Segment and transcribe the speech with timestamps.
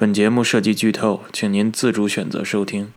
[0.00, 2.92] 本节目涉及剧透，请您自主选择收听。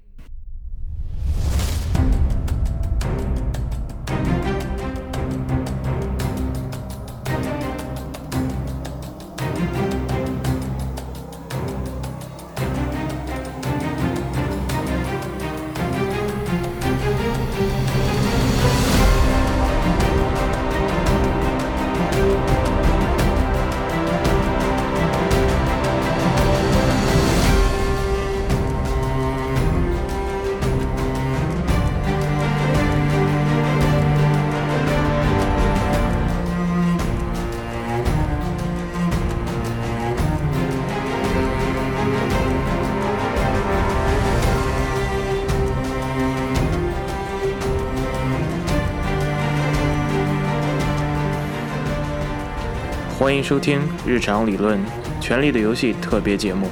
[53.42, 54.80] 迎收听《日常理论：
[55.20, 56.70] 权力的游戏》特别节目。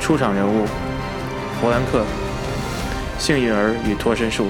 [0.00, 0.66] 出场人物：
[1.60, 2.04] 弗兰克、
[3.18, 4.46] 幸运儿与脱身术。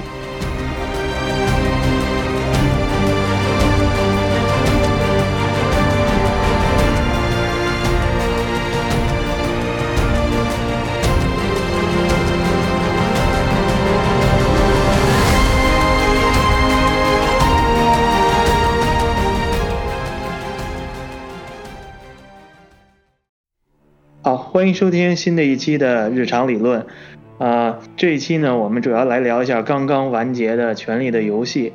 [24.78, 26.86] 收听新的一期的日常理论。
[27.38, 31.70] 啊、这一期呢，我们主要来聊一下刚刚完结的《权力的游戏》。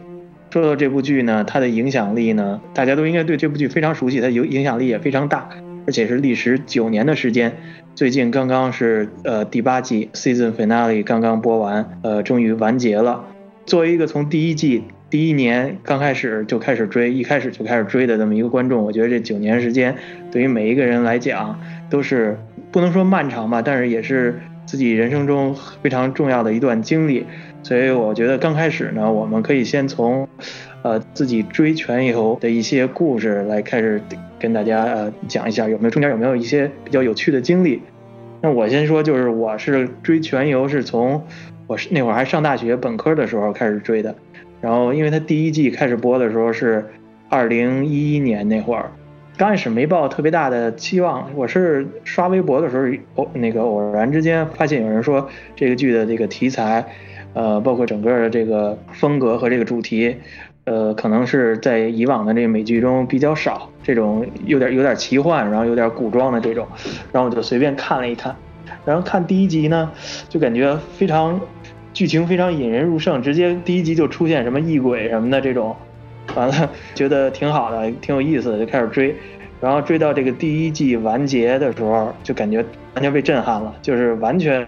[0.54, 5.50] 说到这部剧呢，它的影响力呢，大家都应该对这部剧非常熟悉，它有影响力也非常大，
[5.86, 7.58] 而且是历时九年的时间。
[7.94, 13.26] 最近刚刚是呃第八季 season finale 刚刚播完，呃，终于完结了。
[13.66, 19.94] 作为一个从第一季第一年刚开始就开始追，一开始就开始追的这么一个观众，我觉得这九年时间
[20.32, 21.60] 对于每一个人来讲
[21.90, 22.38] 都是
[22.74, 27.26] 不能说漫长吧，但是也是自己人生中非常重要的一段经历。
[27.62, 30.28] 所以我觉得刚开始呢，我们可以先从
[30.82, 34.02] 呃自己追拳游的一些故事来开始
[34.40, 37.80] 跟大家呃讲一下，有没有中间有没有一些比较有趣的经历。
[38.42, 41.24] 那我先说，就是我是追全游是从
[41.68, 44.14] 我是那会儿还上大学本科的时候开始追的，
[44.60, 46.84] 然后因为它第一季开始播的时候是
[47.30, 48.92] 二零一一年那会儿，
[49.36, 52.86] 刚开始没抱特别大的期望，我是刷微博的时候
[53.16, 56.86] 偶那个偶然之间发现有人说这个剧的这个题材，
[57.34, 60.16] 呃，包括整个的这个风格和这个主题，
[60.66, 66.68] 呃，可能是在以往的这个美剧中比较少，这种有点有点奇幻，然后有点古装的这种，
[67.12, 68.36] 然后我就随便看了一看，
[68.86, 69.92] 然后看第一集呢，
[70.30, 71.42] 就感觉非常
[71.92, 75.76] 剧情非常引人入胜，直接第一集就出现什么异鬼什么的这种，
[76.36, 79.16] 完了觉得挺好的，挺有意思的，就开始追，
[79.62, 82.64] 然后追到这个第一季完结的时候，就感觉
[82.96, 84.68] 完全被震撼了，就是完全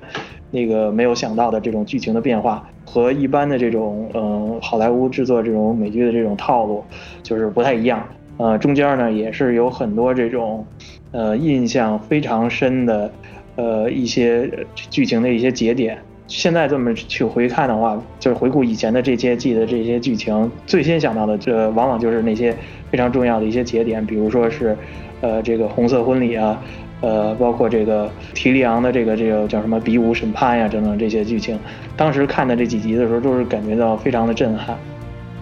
[0.51, 6.83] 那个没有想到的这种剧情的变化，和一般的这种呃好莱坞制作这种美剧的这种套路
[7.23, 8.07] 就是不太一样。
[8.37, 10.65] 呃，中间呢也是有很多这种
[11.11, 13.11] 呃印象非常深的
[13.55, 15.97] 呃一些剧情的一些节点。
[16.27, 22.55] 现在这么去回看的话，就是回顾以前的这些季的这些剧情，最先想到的这往往就是那些
[22.89, 24.75] 非常重要的一些节点，比如说是，
[25.21, 26.59] 呃，这个红色婚礼啊，
[27.01, 31.59] 呃，包括这个提利昂的这个这个叫什么比武审判呀、等等这些剧情，
[31.95, 34.75] 当时看的这几集的时候，都是感觉到非常的震撼，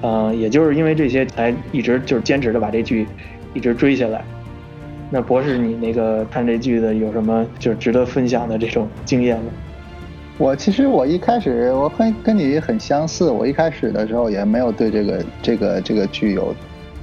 [0.02, 3.08] 呃，也就是因为这些，才一直就是坚持的把这剧
[3.54, 4.22] 一直追下来。
[5.10, 9.46] 那博士，你那个看这剧的有什么就是值得分享的这种经验吗？
[10.38, 16.54] 我其实我一开始我很跟你很相似，我一开始的时候也没有对这个这个这个剧有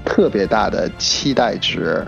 [0.04, 2.04] 特别大的期待值，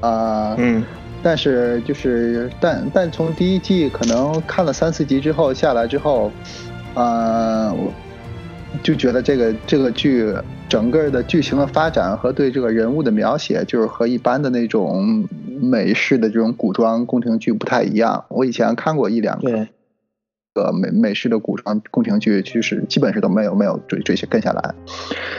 [0.00, 0.82] 呃，嗯
[1.22, 6.32] 但是就是但但从第一季可能看了三四集之后下来之后，
[6.94, 7.92] 呃，我
[8.82, 10.34] 就觉得这个这个剧
[10.68, 15.24] 整个的剧情的发展和对这个人物的描写，就是和一般的那种
[15.60, 18.24] 美式的这种古装宫廷剧不太一样。
[18.28, 19.50] 我以前看过一两个。
[19.50, 19.68] 对，
[20.54, 24.74] 个美美式的古装宫廷剧，其实基本是都没有没有追追跟下来，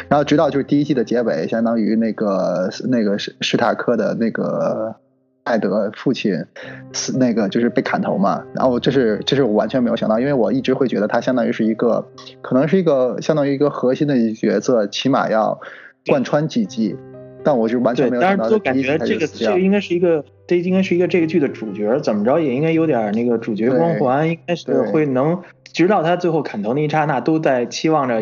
[0.09, 4.95] 然后直到就是第一季的结尾，相当于那个那个史史塔克的那个
[5.43, 6.45] 艾德父亲
[6.93, 12.07] 死那个就是被砍头嘛，然后这是这是我完全没有想到，因为我一直会觉得他相当于是一个
[12.41, 15.59] 可能是一个相当于一个核心的角色，起码要
[16.05, 16.95] 贯穿几季，
[17.43, 19.59] 但我是完全，没有但是就想到他第一感觉这个这个。
[19.59, 25.39] 应该是一个，这应该是一个这个剧的主角，怎么着也应该有点那个主角光环，应该是会能，
[25.73, 28.21] 直到他最后砍头那一刹那，都在期望着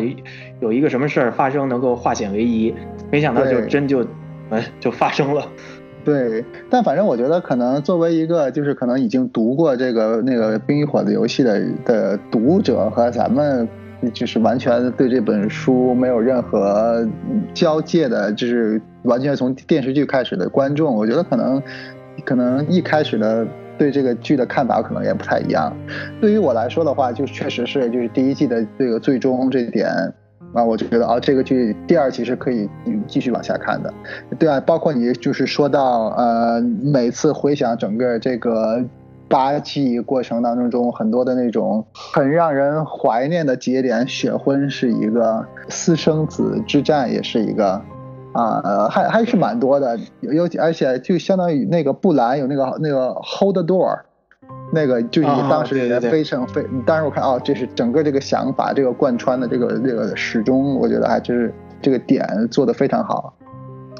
[0.60, 2.74] 有一个什么事儿发生，能够化险为夷。
[3.10, 4.06] 没想到就真就，
[4.50, 5.46] 哎，就发生了。
[6.02, 13.68] 对，但反正我觉得可能作为一个就是可能已经读过这个那个《冰与火》的游戏的的读者和咱们
[14.12, 17.06] 就是完全对这本书没有任何
[17.52, 21.62] 交界的，就是完全从电视剧开始的观众，我觉得可能
[22.24, 23.46] 可能一开始的
[23.78, 25.76] 对这个剧的看法可能也不太一样。
[26.20, 29.88] 对于我来说的话，就确实是就是第一季的这个最终这点。
[30.52, 32.68] 啊，我就觉得啊，这个剧第二季是可以
[33.06, 33.94] 继续往下看的，
[34.36, 38.84] 对啊，包括你就是说到呃，每次回想整个这个
[39.30, 47.80] 八季过程当中中很多的那种很让人怀念的节点，血婚是一个，私生子之战也是一个，
[48.34, 54.00] 啊，还还是蛮多的，有而且就相当于那个布兰有那个那个 hold the door。
[54.72, 61.52] 那个就是当时也非常非，当时我看哦，这是整个这个想法，这个贯穿的这个这个始终，我觉得还就是
[61.82, 63.34] 这个点做的非常好，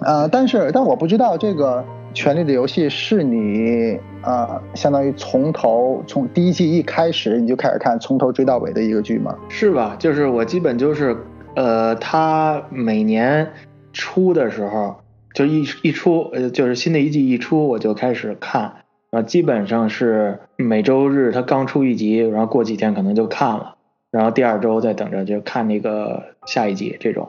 [0.03, 1.79] 啊，但是但我不知道这个
[2.13, 9.37] 《权力的游戏》是你啊，相当于从头从第一季一开始你就开始看，从头追到尾的一个剧吗？
[9.49, 9.97] 是吧？
[9.99, 11.17] 就是我基本就是，
[11.55, 13.49] 呃，他每年
[13.93, 14.97] 出的时候，
[15.35, 18.73] 就一一出，呃，就是新的一季一出，我就开始看。
[19.11, 23.75] 啊，基本上是每周日他刚出一集，然后过几天可能就看了，
[24.13, 27.29] 然后第二周再等着就看那个下一集这种。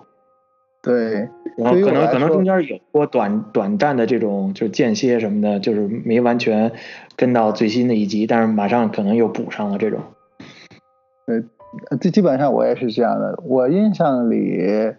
[0.82, 6.72] 对，然后可能可能中间有过短短暂的这种就间歇什么的，就是没完全
[7.16, 10.00] 跟到最新的一集，但是马上可能又补上了这种。
[11.28, 13.42] 呃，这基本上我也是这样的。
[13.46, 14.94] 我印象里，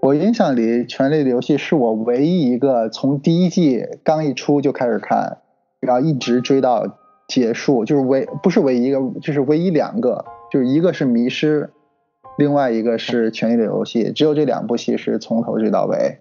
[0.00, 5.38] 我印象里《权力的游戏》是我唯一一个从第一季刚一出就开始看。
[5.84, 6.96] 然后一直追到
[7.26, 11.70] 结束，就是唯不是唯一一个，就是唯一两个，就是一个是迷失，
[12.38, 16.18] 另外一个是权力的游戏，只有这两部戏是从头追到尾。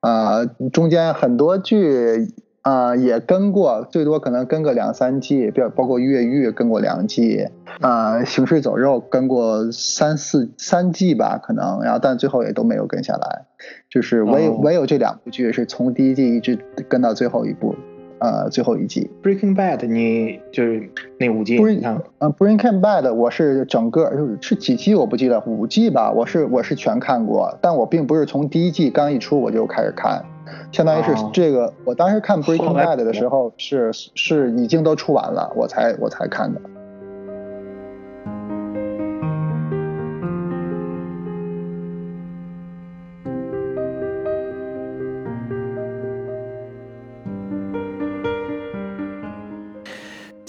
[0.00, 2.28] 啊，中间很多剧
[2.60, 7.48] 啊也跟过，最多可能跟个两三季，比包括越狱跟过两季，
[7.80, 13.46] 啊，行尸走肉跟过三四三季吧，可能，然后但最后也都没有跟下来，
[13.90, 16.58] 就是唯唯有这两部剧是从第一季一直
[16.88, 17.74] 跟到最后一部。
[18.24, 20.88] 呃，最后一季《Breaking Bad》，你就是
[21.18, 24.10] 那五季，你看，嗯，《Breaking Bad》，我是整个
[24.40, 30.24] 是几季我不记得，五季吧，我是我是全看过，但我并不是从第一季刚一出我就开始看，
[30.72, 36.58] 相当于是这个，我当时看《Breaking Bad》的时候是是已经都出完了，我才我才看的。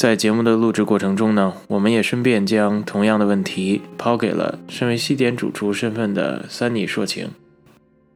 [0.05, 7.29] 在节目的录制过程中呢，我们也顺便将同样的问题抛给了身为西点主厨身份的三妮说情。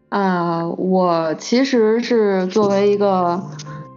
[0.09, 3.43] 啊，我其实是作为一个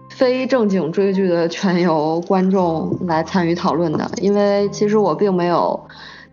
[0.08, 5.78] 非正经追剧的全游观众来参与讨论的，因为其实我并没有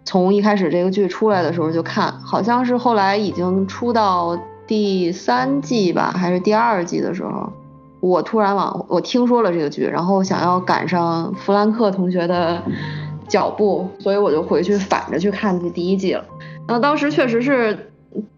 [0.06, 7.52] 从一开始这个剧出来的时候就看，好像是后来已经出到第三季吧，还是第二季的时候。
[8.00, 12.62] 我突然往我听说了这个剧，然后想要赶上弗兰克同学的
[13.28, 16.24] 脚步，所以我就回去反着去看这第一季了。
[16.68, 17.92] 那当时确实是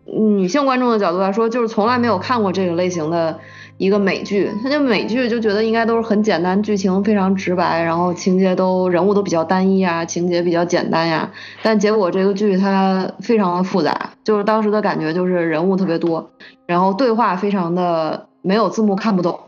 [0.05, 3.39] 女性观众的角度来说，就是从来没有看过这个类型的
[3.77, 4.49] 一个美剧。
[4.63, 11.29] 他就美剧就觉得应该都是很简单，剧情非常直白，然后情节都人物都比较单一啊，情节比较简单呀。
[11.61, 16.31] 但结果这个剧它非常的复杂，就是当时的感觉就是人物特别多，
[16.65, 19.39] 然后对话非常的没有字幕看不懂。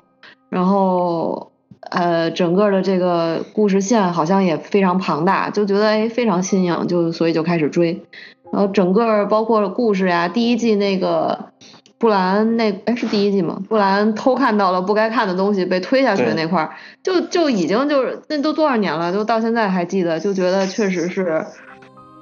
[0.54, 1.52] 然后，
[1.90, 8.04] 呃，整个的这个故事线好像也非常庞大，就觉得哎非常新颖，就所以就开始追。
[8.52, 11.50] 然后整个包括故事呀，第一季那个
[11.98, 13.60] 布兰那哎是第一季吗？
[13.68, 16.70] 布兰偷看到了不该看的东西被推下去的那块儿，
[17.02, 21.44] 就就已经就是那都多少年了，就到现在还记得，就觉得确实是。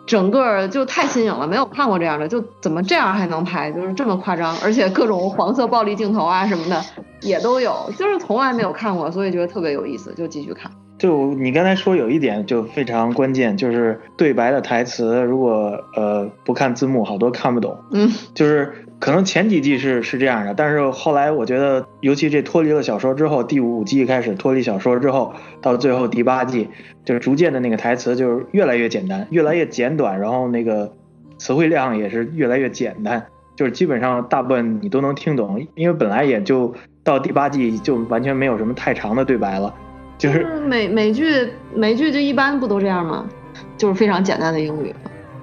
[0.06, 6.82] 整个就太新颖了，没有看过这样的，就怎么这样还能拍，就是这么夸张，而且各种黄色暴力镜头啊什么的
[7.22, 10.72] 也都有，就是从来没有看过，所以觉得特别有意思，就继续看。
[10.98, 17.76] 就你刚才说有一点就非常关键，就是对白的台词，如果呃不看字幕，好多看不懂。
[17.92, 26.70] 嗯，就是可能前几季是是这样的，但是后来我觉得，尤其这脱离了小说之后，第五季开始脱离小说之后，到最后第八季，
[27.04, 30.94] 就是逐渐的那个台词就是越来越简单，越来越简短，然后那个
[31.40, 36.72] 词汇量也是越来越简单，就是基本上大部分你都能听懂，因为本来也就
[37.04, 39.74] 到第八季就完全没有什么太长的对白了。
[40.20, 43.28] 就是美美剧，美剧就一般不都这样吗？
[43.76, 44.94] 就是非常简单的英语。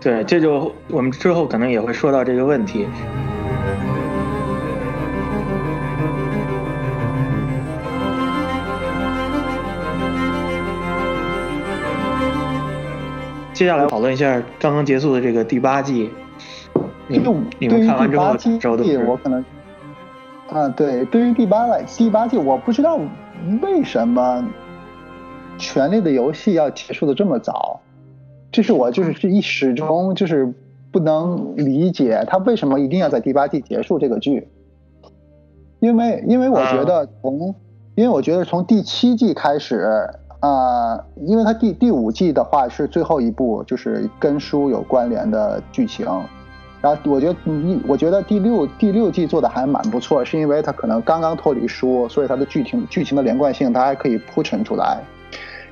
[0.00, 2.86] 对，这就我们之后可能也会说到这个问题。
[13.52, 16.10] 接下来讨论一下刚刚结束的这个第八季。
[17.08, 19.44] 用你们看完这八季我可能
[20.50, 23.00] 啊对对于第八来第八季我不知道
[23.62, 24.46] 为什么
[25.56, 27.80] 权力的游戏要结束的这么早。
[28.50, 30.54] 这是我就是这一始终就是
[30.90, 34.48] 不能理解他为什么一定要在第八季结束这个剧，
[35.80, 37.54] 因为因为我觉得从
[37.94, 40.08] 因为我觉得从第七季开始。
[40.40, 46.06] 啊，因为它第第五季的话是最后一部，就是跟书有关联的剧情。
[46.80, 55.02] 然后我觉得，你我觉得第六第六季做的还蛮不错，是因为它可能刚刚脱离书，所以它的剧情剧情的连贯性它还可以铺陈出来。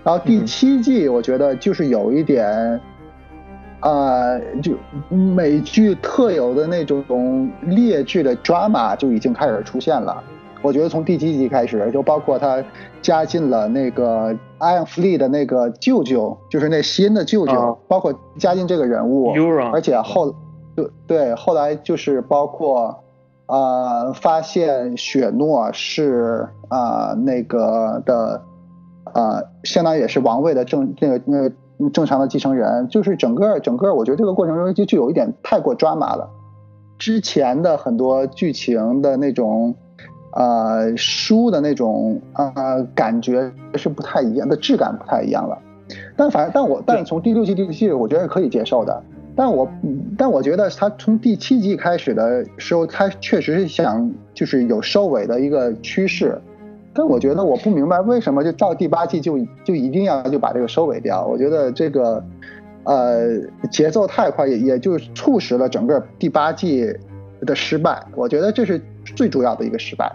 [0.02, 2.80] 然后第七季我觉得就是有一点，
[3.80, 4.72] 啊，就
[5.08, 10.22] 美剧特有的那种劣剧的 drama 就已经开始出现了。
[10.62, 12.64] 我觉得从第七集开始，就包括他
[13.00, 19.32] 加进了那个艾恩弗利的那个舅舅，就是那新的舅舅，包括加进这个人物，
[19.72, 20.34] 而且后，
[20.74, 22.98] 对对，后来就是包括
[23.44, 28.42] 啊，发现雪诺是啊那个的
[29.04, 31.52] 啊，相当于也是王位的正那个那个
[31.92, 36.30] 正常的继承人，就是整个整个，我觉得这个过程中就就有一点太过抓马了，
[36.98, 39.74] 之前的很多剧情的那种。
[40.38, 45.56] 呃，书的那种呃感觉是不太一样的，质感不太一样了。
[46.14, 49.02] 但反正，但我但从第六季、第七季，我觉得是可以接受的。
[49.34, 49.66] 但我
[50.18, 56.38] 但我觉得他从第七季开始的时候，他确实是想就是有收尾的一个趋势。
[56.96, 61.26] 但我觉得我不明白为什么就到第八季就就一定要就把这个收尾掉。
[61.26, 62.24] 我觉得这个
[62.84, 63.38] 呃
[63.70, 66.90] 节奏太快，也也就促使了整个第八季
[67.42, 68.02] 的失败。
[68.14, 70.10] 我觉得这是最主要的一个失败。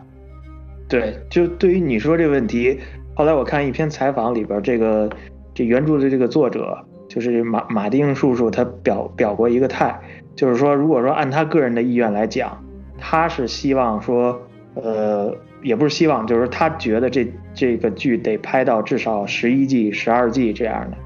[0.89, 2.79] 对，就对于你说这个问题，
[3.15, 5.09] 后来我看一篇采访里边，这个
[5.53, 9.97] 这原著的这个作者就是马马丁叔叔，他表表过一个态，
[10.35, 12.61] 就是说，如果说按他个人的意愿来讲，
[12.97, 14.37] 他是希望说，
[14.75, 20.97] 呃，也不是希望，就是他觉得这这个剧得拍到至少十一季、十二季这样的，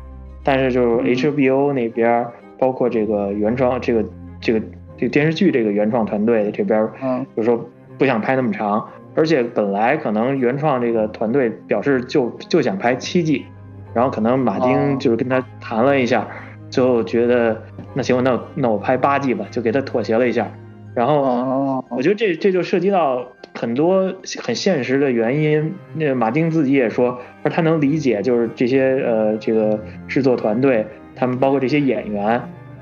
[0.43, 2.25] 但是就是 HBO 那边，
[2.57, 4.05] 包括这个原创这个
[4.39, 4.61] 这个
[4.97, 8.87] 这个电视剧这个原创团队这边，嗯，就说不想拍那么长。
[9.17, 13.45] 而且本来可能原创这个团队表示就就想拍七季，
[13.93, 16.27] 然后可能马丁就是跟他谈了一下，
[16.69, 20.51] 最后觉得那行，那那我拍八季吧，就给他妥协了一下。
[20.93, 25.73] 然后我觉得这这就涉及到很多很现实的原因。
[25.93, 30.85] 那马丁自己也说，说他能理解，就是这些呃这个制作团队，
[31.15, 32.41] 他们包括这些演员，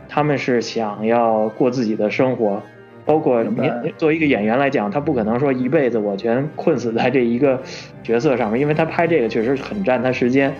[0.09, 2.61] 他们是想要过自己的生活。
[3.05, 7.61] 包括你作为一个演员来讲，他不可能说一辈子我全困死在这一个
[8.01, 10.53] 角色上面，因为他拍这个确实很占他时间，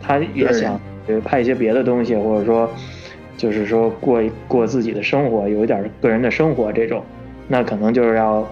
[0.00, 0.80] 他也想
[1.22, 2.70] 拍一些别的东西，或者说
[3.36, 7.04] 就是说过过自己的生活，有一点个人的生活这种，
[7.48, 8.48] 那可能就是要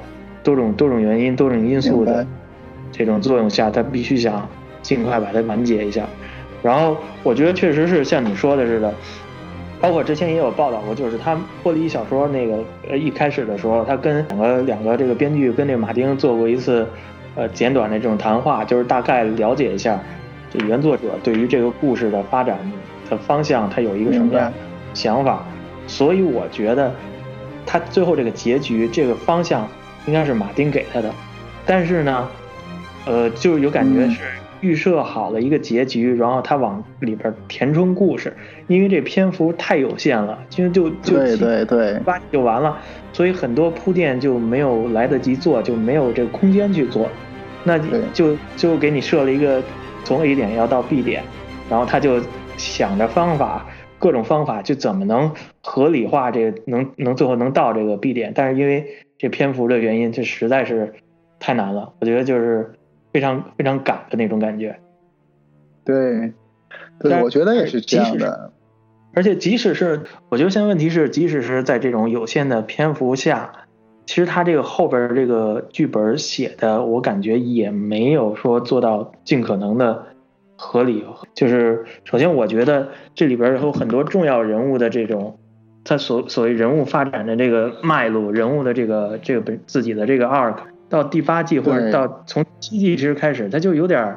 [0.49, 2.27] 多种多种原因、多种因素的
[2.91, 4.49] 这种作用下，他必须想
[4.81, 6.07] 尽快把它完结一下。
[6.63, 8.91] 然后我觉得确实是像你说的似的。
[9.79, 16.87] 包括之前也有报道过，就是他脱离小说那个呃一开始的时候，他跟两个两个这个编剧跟这个马丁做过一次
[17.35, 20.01] 呃简短的这种谈话，就是大概了解一下
[20.51, 22.57] 这原作者对于这个故事的发展
[23.11, 24.51] 的方向，他有一个什么样
[24.95, 25.45] 想法。
[25.87, 26.91] 所以我觉得
[27.67, 29.69] 他最后这个结局这个方向
[30.09, 31.13] 应该是马丁给他的，
[31.67, 32.27] 但是呢，
[33.05, 34.23] 呃，就有感觉是。
[34.61, 38.37] 预设好了一个结局，然后他往里边填充故事，
[38.67, 42.77] 因为这篇幅太有限了，其实就就对对对，八就完了，
[43.13, 47.09] 所以很多铺垫就没有来得及做，就没有这个空间去做，
[47.63, 47.79] 那
[48.13, 49.63] 就就给你设了一个
[50.03, 51.23] 从 A 点要到 B 点，
[51.71, 52.21] 然后他就
[52.57, 53.65] 想着方法，
[54.01, 55.31] 各种方法就怎么能
[55.63, 58.85] 合理化这个能能最后能到这个 B 点，但是因为
[59.19, 60.95] 这篇幅的原因，这实在是
[61.39, 62.73] 太难了，我觉得就是。
[63.11, 64.79] 非常非常赶的那种感觉，
[65.83, 66.35] 对，
[67.01, 68.53] 对，我觉得也是这样的。
[69.15, 73.65] 而且即使是，我觉得现在问题是，即使是在这种有限的篇幅下，
[74.05, 80.05] 其实他这个后边这个剧本写的，我感觉也没有说做到尽可能的
[80.55, 81.03] 合理。
[81.33, 85.39] 就是首先，我觉得这里边有很多重要人物的这种，
[85.89, 90.57] 他所所谓人物发展的这个脉络，人物的这个这个本自己的这个 arc。
[90.91, 94.17] 到第八季或者到从七季之开始，他就有点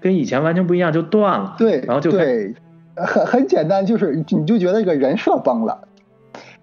[0.00, 1.54] 跟以前完全不一样，就断了。
[1.56, 2.54] 对，然后就对，
[2.96, 5.86] 很很简单，就是你就觉得这个人设崩了。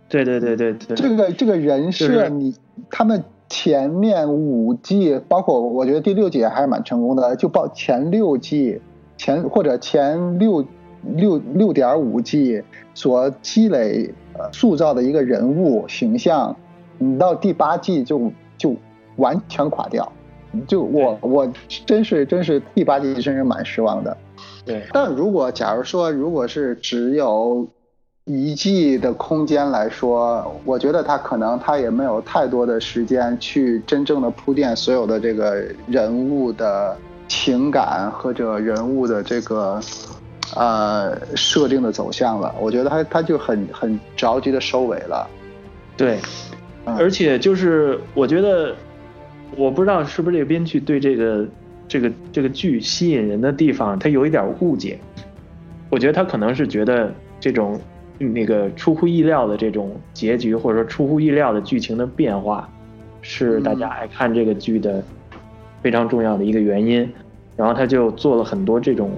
[0.09, 0.95] 对对对对对。
[0.95, 2.53] 这个这个人设，你
[2.89, 8.81] 他们前面五季，包括我觉得第六季还是蛮成功的，就报前六季
[9.15, 10.65] 前或者前六
[11.15, 12.62] 六六点五季
[12.93, 16.56] 所积累呃塑造的一个人物形象，
[16.98, 18.75] 你到第八季就就
[19.18, 20.12] 完全垮掉。
[20.68, 21.51] 就我我
[21.86, 24.15] 真是真是第八季真是蛮失望的。
[24.65, 27.68] 对，但如果假如说如果是只有
[28.24, 39.80] 一季的空间来说，我觉得他可能他也没有太多的时间去真正的铺垫所有的这个人物的情感或者人物的这个
[40.56, 42.54] 呃设定的走向了。
[42.60, 45.28] 我觉得他他就很很着急的收尾了。
[45.98, 46.20] 对，
[46.86, 48.75] 而且就是我觉得。
[49.58, 51.48] 我不知道是不是这个编剧对这个
[51.88, 55.00] 这个这个剧吸引人的地方，他有一点误解。
[55.90, 57.80] 我觉得他可能是觉得这种
[58.18, 62.68] 那个出乎意料的这种结局，或者说出乎意料的剧情的变化，
[63.22, 65.02] 是大家爱看这个剧的
[65.82, 67.10] 非常重要的一个原因。
[67.56, 69.12] 然后他就做了很多这种，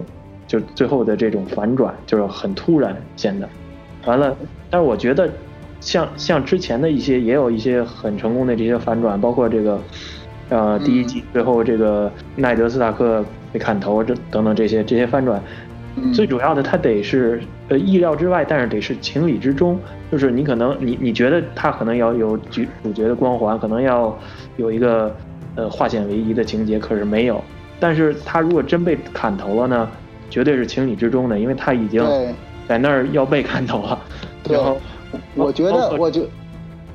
[0.48, 3.48] 就最后的这种反转，就是很突然显得。
[4.06, 4.36] 完了，
[4.70, 5.30] 但是我觉得
[5.80, 9.80] 像像之前的一些，也有一些很成功的这些反转，包括这个。
[10.50, 15.44] 呃，第一季最后这个奈德斯塔克被砍头，这等等这些这些翻转，
[16.14, 19.78] 最主要的他得是呃意料之外，但是得是情理之中。
[20.10, 24.18] 就是你可能你你觉得他可能要有主主角的光环，可能要
[24.56, 25.14] 有一个
[25.56, 27.44] 呃化险为夷的情节，可是没有。
[27.78, 29.90] 但是他如果真被砍头了呢，
[30.30, 32.04] 绝对是情理之中的，因为他已经
[32.68, 34.00] 在那儿要被砍头了。
[34.44, 34.58] 对
[35.36, 36.28] 我觉得，我就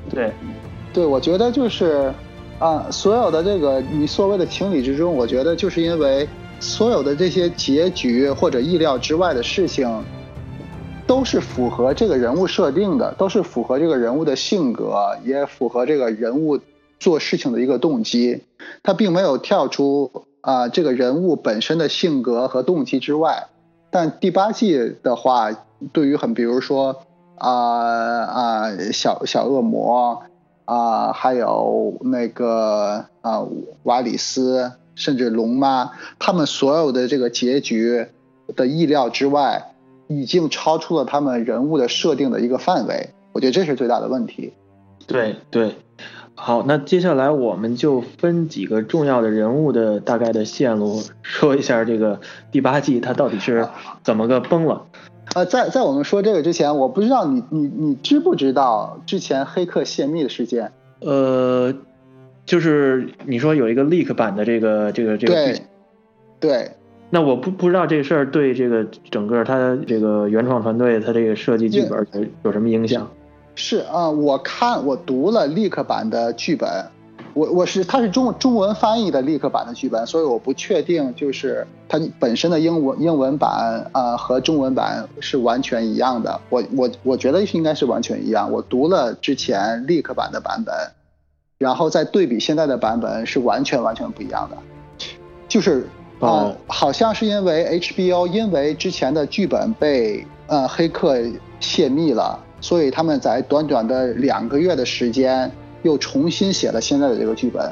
[0.09, 0.31] 对
[0.93, 2.11] 对，我觉得就是。
[2.59, 6.25] 啊，所有的这个你所谓的情理之中，我觉得就是因为
[6.61, 10.01] 所有的这些结局或者意料之外的事情，
[11.05, 16.57] 都是符合这个人物设定的，都是符合这个人物的性格，也符合这个人物
[16.99, 18.41] 做事情的一个动机。
[18.81, 20.09] 他并没有跳出
[20.43, 23.47] 啊这个人物本身的性格和动机之外。
[23.89, 25.49] 但第八季的话，
[25.91, 27.03] 对于很比如说
[27.35, 30.21] 啊啊小小恶魔。
[30.65, 33.45] 啊，还有那个啊，
[33.83, 38.07] 瓦里斯，甚至龙妈，他们所有的这个结局
[38.55, 39.73] 的意料之外，
[40.07, 43.09] 已经超出了他们人物的设定的一个范围。
[43.33, 44.53] 我觉得这是最大的问题。
[45.05, 45.75] 对对，
[46.35, 52.19] 好，那接下来我们就分几个重要的人物的大概的线路，说一下这个
[52.51, 53.67] 第八季它到底是
[54.03, 54.85] 怎么个崩了。
[55.35, 60.71] 呃，在在我们说这个之前，我不知道你你你知不知道之前黑客泄密的事件？
[60.99, 61.73] 呃，
[62.45, 65.61] 就是你说有一个 leak 版的这个这个这个对
[66.39, 66.71] 对，
[67.09, 73.09] 那我不不知道这事儿对这个整个他这个原创团队他这个设计剧本有有什么影响？
[73.55, 76.69] 是啊，我看我读了 leak 版的剧本。
[77.35, 86.39] 我我是它是中中文翻译的立刻版的剧本，所以我不确定就是它本身的英文英文版啊和中文版是完全一样的。
[86.49, 88.51] 我我我觉得应该是完全一样。
[88.51, 90.75] 我读了之前立刻版的版本，
[91.57, 94.57] 然后再对比现在的版本是完全完全不一样的。
[95.47, 95.87] 就是
[96.19, 101.17] 啊，好像是因为 HBO 因为之前的剧本被呃黑客
[101.59, 105.51] 泄密了，所以他们在短短的两个月的时间。
[105.83, 107.69] 又重新写了现在的这个剧本，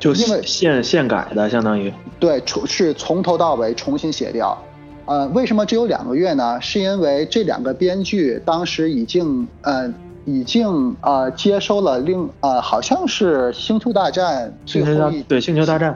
[0.00, 4.60] 就因为现现改的，相当于对，从是从头到尾重新写掉。
[5.04, 6.60] 呃，为什么只有两个月呢？
[6.60, 15.92] 是因为这两个编剧当时已经呃已经呃接收了另呃好像是《星球大战》最后一对《星球大战》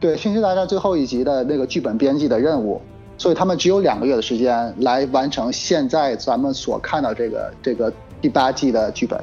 [0.00, 2.80] 对《星球大战》最后一集的那个剧本编辑的任务，
[3.20, 9.22] 所以他们只有两个月的时间来完成现在咱们所看到这个这个第八季的剧本。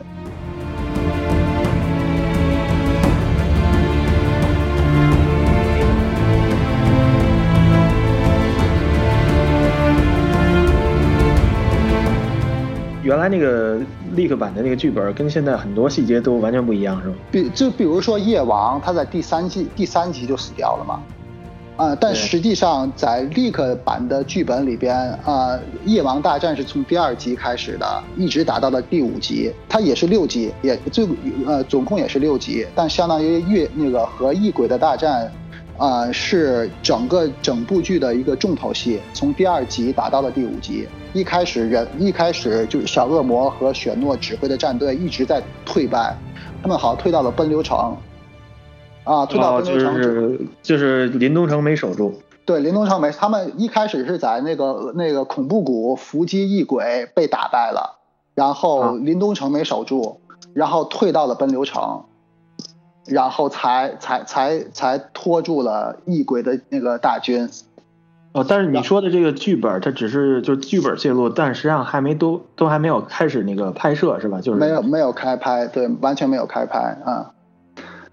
[13.02, 13.80] 原来那个
[14.12, 17.16] 立刻版的那个剧本跟现在很多细节都完全不一样，是吧？
[17.32, 21.00] 比就比如说夜王，他在第三季第三集就死掉了嘛，
[21.78, 31.08] 啊，但实际上在立刻版的剧本里边，啊，夜王大战是从第二集开始的，一直打到了第五集，它也是六集，也最
[31.46, 35.32] 呃总共也是六集，但相当于月那个和异鬼的大战。
[35.78, 40.88] 啊，是整个整部剧的一个重头戏，从第二集打到了第五集。
[41.14, 46.18] 一开始人一开始就是小恶魔和雪诺指挥的战队一直在退败，
[46.64, 47.96] 他们好像退到了奔流城。
[49.08, 52.22] 啊，退到奔流城就是就是林东城没守住。
[52.46, 58.00] 对，林东城没，他们一开始是在那个那个恐怖谷伏击异鬼被打败了，
[58.36, 60.20] 然后林东城没守住，
[60.54, 62.04] 然后退到了奔流城。
[63.10, 67.50] 然后才才才才拖住了异鬼的那个大军，
[68.34, 74.42] 哦，但是你说的这个剧本，它只是就是剧本泄露，但实际上还没都都还没有开始那个拍摄是吧？
[74.42, 77.32] 就是没有没有开拍，对，完全没有开拍啊。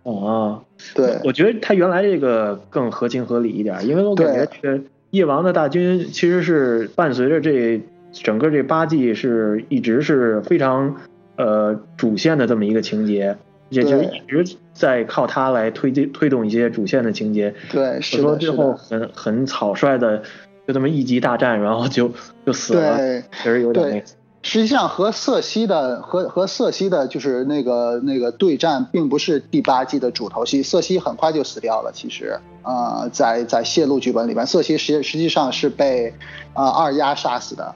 [0.04, 0.62] 哦，
[0.94, 7.80] 对，我觉得他原来这个更合情合理一点，因为我感觉这个夜王的大军其实是伴随着这
[8.12, 10.96] 整个这八季是一直是非常
[11.36, 13.36] 呃主线的这么一个情节，
[13.70, 17.54] 也就一直在靠他来推进推动一些主线的情节。
[17.72, 20.22] 对，是说最后很很草率的
[20.68, 22.12] 就这么一级大战，然后就
[22.44, 22.98] 就死了，
[23.32, 24.02] 其实有点那。
[24.44, 30.62] 实际上和瑟西的和和瑟西的就是那个那个对战，并不是第八季的主头戏。
[30.62, 31.90] 瑟西很快就死掉了。
[31.94, 36.12] 其实，呃，在在泄露剧本里边，瑟西实实际上是被
[36.52, 37.74] 啊二丫杀死的。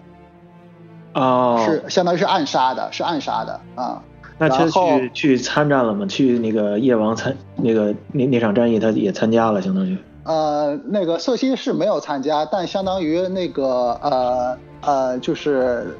[1.14, 4.02] 哦，是相当于是暗杀的，是暗杀的啊。
[4.36, 6.04] 那他去去参战了吗？
[6.04, 9.96] 去那个夜王参那个那那场战役，他也参加了，相当于。
[10.24, 15.98] 呃，那个瑟西是没有参加，但相当于那个呃呃就是。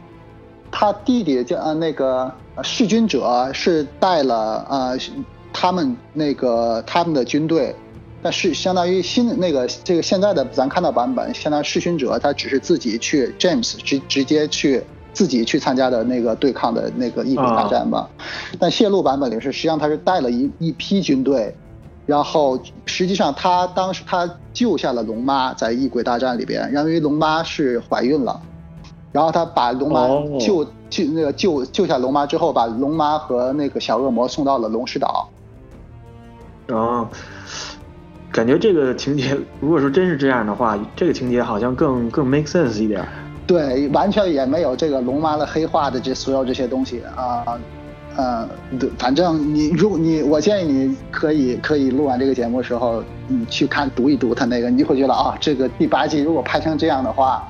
[0.70, 4.98] 他弟弟叫呃那个弑君者是带了呃
[5.52, 7.74] 他们那个他们的军队，
[8.22, 18.08] 但是相当于新那个这个现在的咱看到版本，相当于弑君者他只是自己去 James 直直接去自己去参加的那个对抗的那个异鬼大战吧，
[18.58, 21.52] 但泄露版本里是实际上他是带了一一批军队，
[22.06, 28.40] 然后实际上他当时他救下了龙妈在异鬼大战里边，因为龙妈是怀孕了。
[29.10, 30.06] 然后他把龙妈
[30.38, 35.28] 救救那个救救下龙妈之后，把龙妈和那个小恶魔送到了龙石岛。
[36.68, 37.08] 哦，
[38.30, 43.02] 感觉这个情节，如果说真是这样的话，这个情节好像更更 make sense 一点。
[43.46, 47.58] 对，完全也没有这个龙妈的黑化的这所有这些东西啊，
[48.18, 48.46] 嗯，
[48.78, 57.42] 对，反正你如果你我建议你可以可以录完这个节目时候，你去看读一读他那个，你会觉得啊，这个第八季如果拍成这样的话。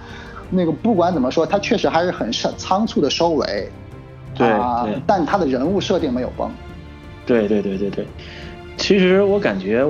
[0.51, 3.69] 那个不管怎么说，他确实还是很仓仓促的收尾，
[4.35, 4.47] 对，
[5.07, 6.51] 但他的人物设定没有崩。
[7.27, 8.07] 对对对对对，
[8.77, 9.85] 其实我感觉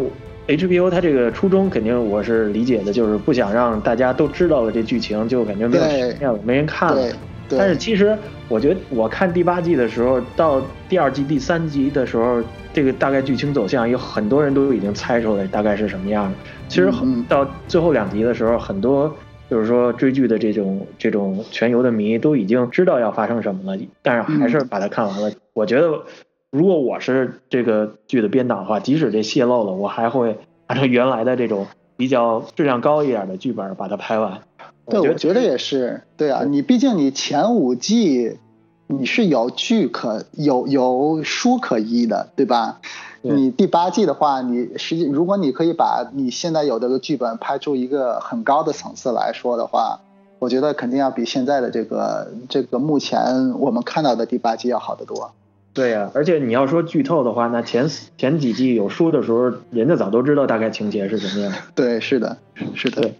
[0.48, 7.08] HBO 它这个初衷肯定我是理解的，就是不想让大家都知道了这剧情，就感觉没有面了，没人看了。
[7.50, 8.18] 但是其实
[8.48, 12.42] 我觉得我看第八季的时候，到第二季第三集的时候，
[12.72, 16.36] 这个大概剧情走向有很多人都已经猜出来大概是什么样的。
[16.68, 19.14] 其实很到最后两集的时候，很多。
[19.50, 25.32] 就是说，追剧的这种这种全游的迷都已经知道要发生什么了，但是还是把它看完了。
[25.54, 26.02] 我觉得，
[26.50, 34.42] 如果我是这个剧的编导的话，即使这泄露了，我还会按照原来的这种比较质量高一点的剧本把它拍完。
[34.86, 36.02] 对，我觉得也是。
[36.16, 38.38] 对啊，你毕竟你前五季
[38.86, 42.80] 你是有剧可有有书可依的，对吧？
[43.22, 50.00] 你第八季的话，你实际如果你可以把你现在有的剧本拍出一个很高的层次来说的话，
[50.38, 55.32] 我觉得肯定要比现在的这个这个目前我们看到的第八季要好得多。
[55.74, 61.52] 对呀，而且你要说剧透的话，那前前几季有书的时候，人家早都知道大概情节是什么样。
[61.74, 62.36] 对，是的，
[62.74, 63.10] 是的。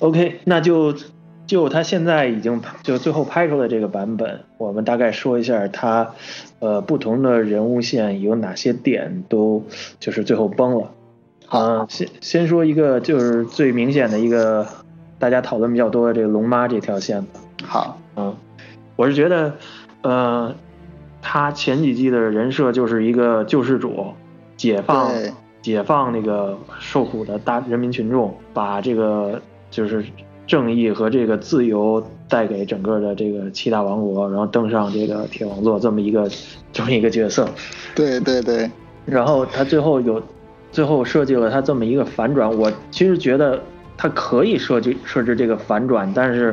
[0.00, 0.94] OK，那就。
[1.50, 6.12] 就他现在已经就最后拍出的这个版本，我们大概说一下他，
[6.60, 9.64] 呃，不同的人物线有哪些点都
[9.98, 10.92] 就是最后崩了。
[11.48, 14.64] 啊，先先说一个就是最明显的一个
[15.18, 17.40] 大家讨论比较多的这个龙妈这条线吧。
[17.64, 18.36] 好，嗯，
[18.94, 19.56] 我是觉得，
[20.02, 20.54] 呃，
[21.20, 24.14] 他前几季的人设就是一个救世主，
[24.56, 25.10] 解放
[25.62, 30.04] 解放那个受苦的大人民群众，把这个就是。
[30.50, 36.28] 正义和这个自由带给整个的这个七大王国，然后登上这个铁王座这么一个
[36.72, 37.48] 这么一个角色。
[37.94, 38.68] 对对对。
[39.06, 40.20] 然后他最后有，
[40.72, 42.50] 最后设计了他这么一个反转。
[42.50, 43.62] 我其实觉得
[43.96, 46.52] 他可以设计设置这个反转，但是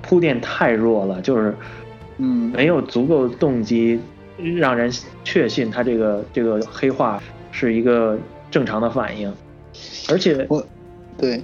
[0.00, 1.54] 铺垫太弱了，就是
[2.16, 4.00] 嗯没有足够动机
[4.56, 4.90] 让人
[5.22, 8.16] 确信他这个这个黑化是一个
[8.50, 9.30] 正常的反应。
[10.08, 10.64] 而且我
[11.18, 11.42] 对。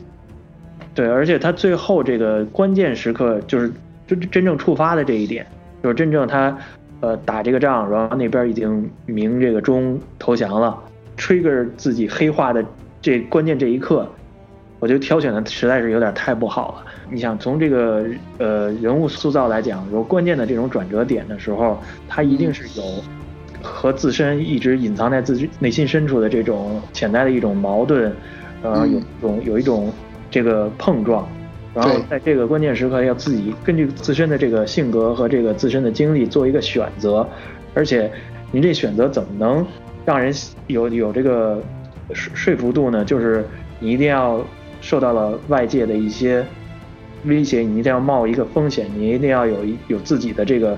[0.99, 3.71] 对，而且他最后这个关键时刻，就是
[4.05, 5.47] 真真正触发的这一点，
[5.81, 6.59] 就是真正他，
[6.99, 10.77] 呃，打这个仗，然后那边已经明这个钟投降了
[11.17, 12.65] ，trigger 自己黑化的
[13.01, 14.09] 这关键这一刻，
[14.81, 16.85] 我觉得挑选的实在是有点太不好了。
[17.09, 18.05] 你想从这个
[18.39, 22.85] 呃人物塑造来讲，有关键的这种转折点的时候，他一定是有
[23.63, 28.13] 和自身一直隐藏在自己内心深处的这种潜在的一种矛盾，
[28.65, 29.93] 呃，有种有一种。
[30.31, 31.29] 这个碰撞，
[31.75, 37.27] 然后在这个关键时刻要自己根据自身的这个性格和这个自身的经历做一个选择，
[37.75, 38.11] 而且
[38.51, 39.67] 您这选择怎么能
[40.05, 40.33] 让人
[40.67, 41.62] 有有这个
[42.12, 43.05] 说说服度呢？
[43.05, 43.45] 就是
[43.79, 44.41] 你一定要
[44.81, 46.45] 受到了外界的一些
[47.25, 50.77] 威胁，你一定要冒一个风险，你一定要有一有自己的这个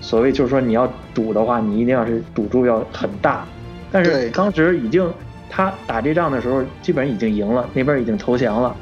[0.00, 3.44] 所谓，就是说你要赌的话，你一定要是赌注要很大。
[3.92, 5.08] 但是当时已经
[5.48, 8.74] 他打这仗的时候，基本上已经赢了，那边已经投降了。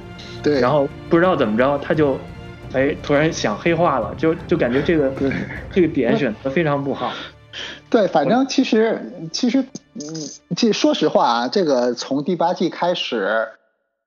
[0.43, 2.19] 对，然后不知道怎么着，他就，
[2.73, 5.13] 哎，突然想黑化了，就就感觉这个
[5.71, 7.13] 这个点选的非常不好。
[7.91, 9.61] 对，反正其实其实，
[9.95, 10.03] 嗯，
[10.57, 13.49] 这说实话啊，这个从第八季开始，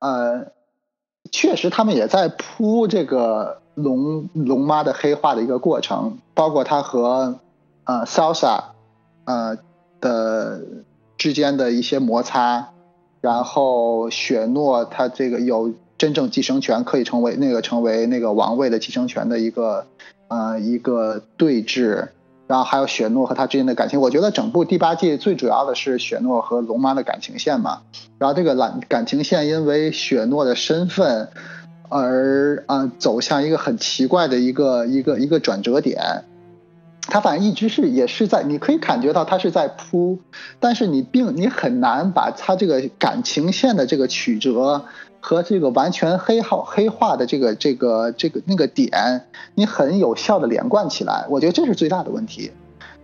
[0.00, 0.46] 呃，
[1.30, 7.38] 确实他们也在铺这个龙龙妈的黑化的一个过程，包括他和
[7.84, 8.64] 呃 Salsa
[9.24, 9.56] 呃
[10.00, 10.60] 的
[11.16, 12.70] 之间的一些摩擦，
[13.20, 19.86] 然后雪诺他这个有真正继承权，可以成为那个成为那个王位的继承权的一个
[20.28, 22.08] 呃一个对峙。
[22.48, 27.80] 然后还有雪诺和他之间的感情，我觉得整部第八季最主要的是雪诺和龙妈的感情线嘛。
[28.18, 31.28] 然后这个感感情线因为雪诺的身份
[31.88, 36.22] 而啊、走向一个很奇怪的一个一个一个转折点。
[37.08, 40.18] 他反正一直是也是在，你可以感觉到他是在铺，
[40.60, 44.84] 但是你并你很难把他这个感情线的这个曲折
[45.26, 49.22] 和这个完全黑化黑化的这个这个这个那个点，
[49.56, 51.26] 你很有效的连贯起来。
[51.28, 52.52] 我觉得这是最大的问题。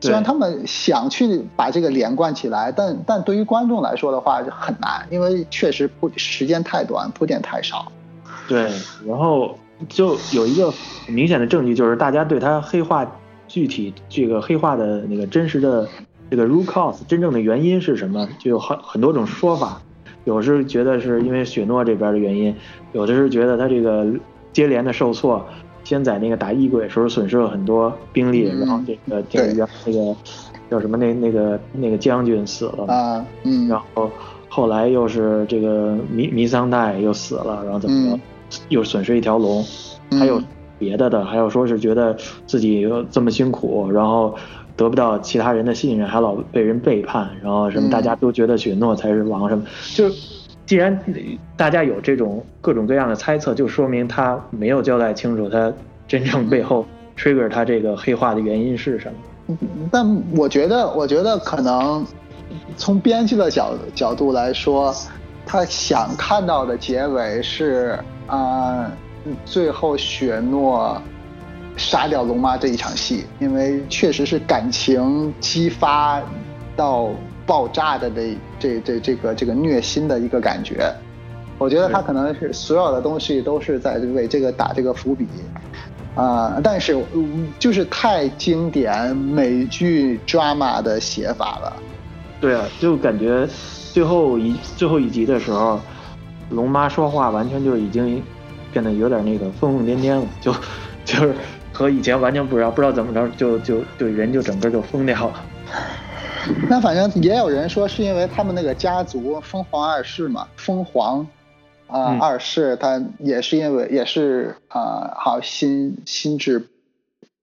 [0.01, 7.91] 虽然他们想去把这个连贯起来，但但对于观众来说的话很难，因为确实铺时间太短，铺垫太少。
[8.47, 8.71] 对，
[9.05, 9.59] 然后
[9.89, 10.73] 就有一个
[11.09, 13.05] 明显的证据，就是大家对他黑化。
[13.49, 15.87] 具体这个黑化的那个真实的
[16.31, 18.27] 这个 root cause 真正的原因是什么？
[18.39, 19.83] 就有很很多种说法，
[20.25, 22.55] 有是觉得是因为雪诺这边的原因，
[22.93, 24.07] 有的是觉得他这个
[24.53, 25.45] 接连的受挫，
[25.85, 30.17] 先在那个打异鬼时候损失了很多兵力，嗯、然后这个这个那个
[30.71, 34.11] 叫什么那那个那个将军死了啊，嗯，然后
[34.49, 38.21] 后来又是这个弥弥桑代又死了，然后怎么着、嗯、
[38.69, 39.65] 又损失一条龙，
[40.19, 40.41] 还有。
[40.79, 44.35] 别的的，还有说是觉得自己这么辛苦，然后
[44.77, 50.11] 得不到其他人的信任，还老被人背叛，然后什么大家都觉得雪诺才是王什么，就
[50.67, 50.99] 既然
[51.57, 55.73] 大家有这种各种各样的猜测，就说明他没有交代清楚他
[56.07, 59.57] 真正背后 trigger 他这个黑化的原因是什么。
[59.91, 60.05] 但
[60.37, 62.05] 我觉得，我觉得可能
[62.77, 64.95] 从编剧的角角度来说，
[65.45, 68.85] 他想看到的结尾是啊。
[68.85, 68.91] 呃
[69.45, 71.01] 最后，雪诺
[71.83, 76.23] 杀掉龙妈这一场戏，因为确实是感情激发
[76.77, 77.11] 到
[77.45, 80.90] 爆炸的这这这这个这个虐心的一个感觉。
[81.59, 85.27] 我觉得他可能是所有的东西都是在为这个打这个伏笔
[86.14, 86.97] 啊、但是
[87.59, 91.77] 就是太经典美剧 drama 的写法了。
[92.40, 93.49] 对啊，就感觉
[93.92, 95.81] 最后一最后一集的时候，
[96.51, 98.23] 龙妈说话完全就已经。
[98.73, 100.51] 变得有点那个疯疯癫癫了，就
[101.05, 101.35] 就是
[101.73, 105.45] 和以前完全不知道，不知道怎么着就就就人就整个就疯掉了。
[106.69, 111.21] 那反正也有人说是因为他们那个家族疯狂二世嘛，疯狂
[111.87, 116.69] 啊、呃嗯二世，他也是因为也是啊、呃，好心心智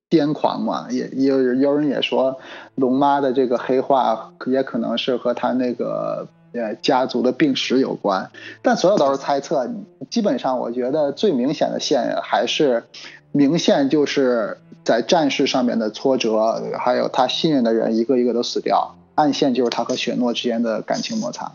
[0.09, 2.39] 癫狂嘛，也也有有人也说
[2.75, 6.27] 龙妈的这个黑化也可能是和他那个。
[6.51, 8.31] 呃，家族的病史有关，
[8.63, 9.69] 但所有都是猜测。
[10.09, 12.85] 基本上，我觉得最明显的线还是
[13.31, 21.51] 明线，就是在战事上面的挫折，还有他信任的人一个一个都死掉；暗线就是他和雪诺之间的感情摩擦。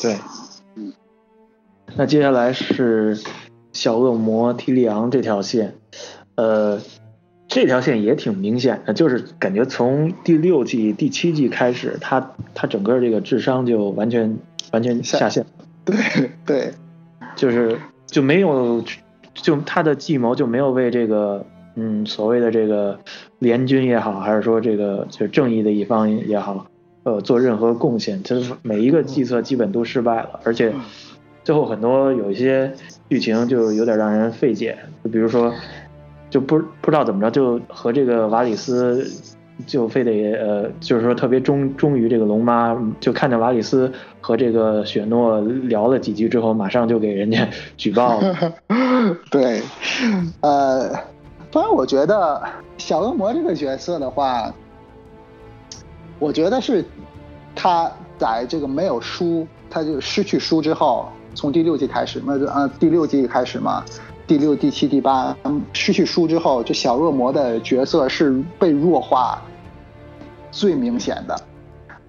[0.00, 0.16] 对，
[0.74, 0.92] 嗯。
[1.96, 3.18] 那接下来是
[3.72, 5.74] 小恶魔提利昂这条线，
[6.36, 6.80] 呃，
[7.48, 14.38] 这条线也挺明显的，就是感觉从第六季、第七季开始，他他整个这个智商就完全
[14.70, 15.44] 完全下线，
[15.84, 15.96] 对
[16.46, 16.74] 对，
[17.34, 18.84] 就是就没有
[19.34, 22.98] 就他的计谋就没有为这个嗯所谓的这个
[23.38, 26.66] 联军也好，还是说这个就是正义的一方也好，
[27.04, 30.72] 呃做任何贡献，就是每一个计策基本都失败了，而且
[31.44, 32.72] 最后很多有一些
[33.08, 35.52] 剧情就有点让人费解，就比如说。
[36.30, 39.04] 就不不知道怎么着，就和这个瓦里斯
[39.66, 48.52] 就非得呃，就是说特别忠忠于这个龙妈，就看见瓦里斯和这个雪诺聊了几句之后，马上就给人家举报了。
[49.30, 49.62] 对，
[50.40, 50.90] 呃，
[51.50, 52.42] 当然我觉得
[52.78, 54.52] 小恶魔这个角色的话，
[56.18, 56.84] 我觉得是
[57.54, 63.84] 他在这个没有输，他就失去输之后，从第六季开始，那呃第六季开始嘛。
[64.30, 65.36] 第六、第七、第八
[65.72, 69.42] 失去书之后，这小恶魔的角色是被弱化
[70.52, 71.36] 最明显的。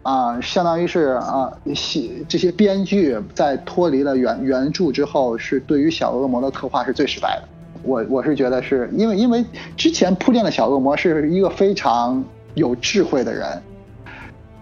[0.03, 7.47] 啊，相当于是啊，写这些编剧在脱离了原原著之后，是对于小恶魔的刻画是最失败的。
[7.81, 9.43] 我我是觉得是因为因为
[9.75, 13.63] 之前铺垫的小恶魔是一个非常有智慧的人，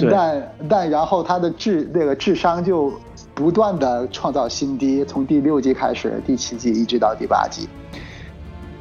[0.10, 2.94] 但但然后他的智那个智商就
[3.40, 7.70] 不断的创造新低，从第六季开始，第七季一直到第八季。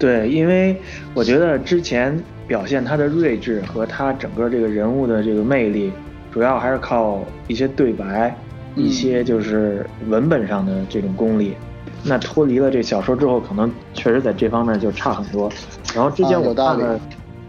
[0.00, 0.76] 对，因为
[1.14, 5.92] 我觉得之前表现他的睿智和他整个这个人物的这个魅力，
[6.32, 8.36] 主要还是靠一些对白，
[8.74, 11.54] 一些就是文本上的这种功力。
[12.02, 15.48] 那脱离了这小说之后，可能确实在这方面就差很多。
[15.94, 17.00] 然后之前我看了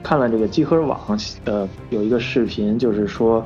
[0.04, 3.44] 看了这个集合网呃有一个视频，就是说，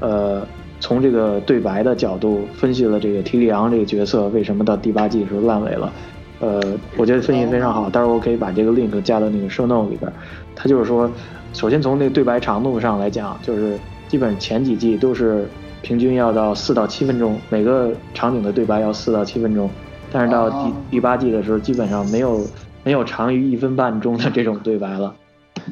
[0.00, 0.46] 呃，
[0.82, 5.92] 从这个对白的角度分析了这个提里昂这个角色为什么到第八季时候烂尾了。
[6.40, 6.60] 呃，
[6.96, 10.12] 我觉得分析非常好，待会儿我可以把这个 link 加到那个 show note 里边。
[10.56, 11.08] 他就是说，
[11.52, 15.46] 首先从那对白长度上来讲，就是基本前几季都是
[15.82, 19.70] 平均要到四到七分钟，每个场景的对白要四到七分钟，
[20.10, 22.40] 但是到第第八季的时候，基本上没有
[22.82, 25.14] 没有长于一分半钟的这种对白了。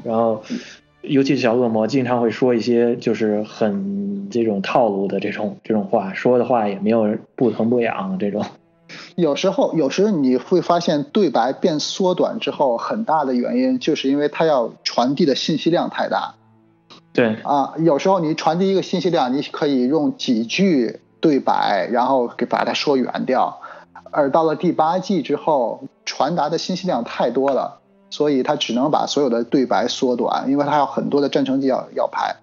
[0.05, 0.41] 然后，
[1.03, 8.45] 尤其是小恶魔经常会说一些就是很这种套路的这种这种话，说的话也没有不疼不痒这种。
[9.15, 16.35] 有时候，有时候你会发现对白变缩短之后，很大的原因就是因为它要传递的信息量太大。
[17.13, 23.61] 对啊，有时候你传递一个信息量，你可以用几句对白，然后给把它说圆掉。
[24.13, 27.80] 而到了第八季之后，传达的信息量太多了，
[28.11, 32.37] 所以他只能把所有的对白缩短，因为他有很多的战争剧要要拍。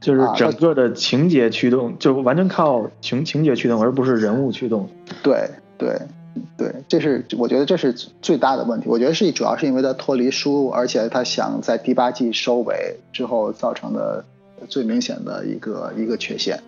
[0.00, 4.88] 就是整个的情节驱动，就完全靠情情节驱动，而不是人物驱动。
[5.22, 5.50] 对。
[5.80, 5.98] 对，
[6.58, 8.86] 对，这是我觉得这是最大的问题。
[8.86, 14.22] 我觉得是主要是因为他脱离书，而且他想在第八季收尾之后造成的
[14.68, 16.60] 最明显的一个一个缺陷。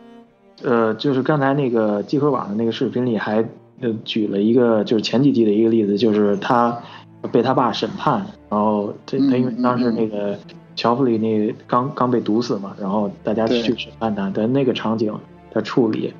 [0.62, 3.44] 呃，就是刚才那个集合网的那个视频里还
[3.82, 6.82] 呃举了一个就是前几季的一个例子，就是他
[7.30, 10.36] 被他爸审判，然后他他因为当时那个
[10.74, 15.14] 乔弗里那刚刚被毒死嘛，然后大家去审判他的那个场景
[15.52, 16.12] 的处理。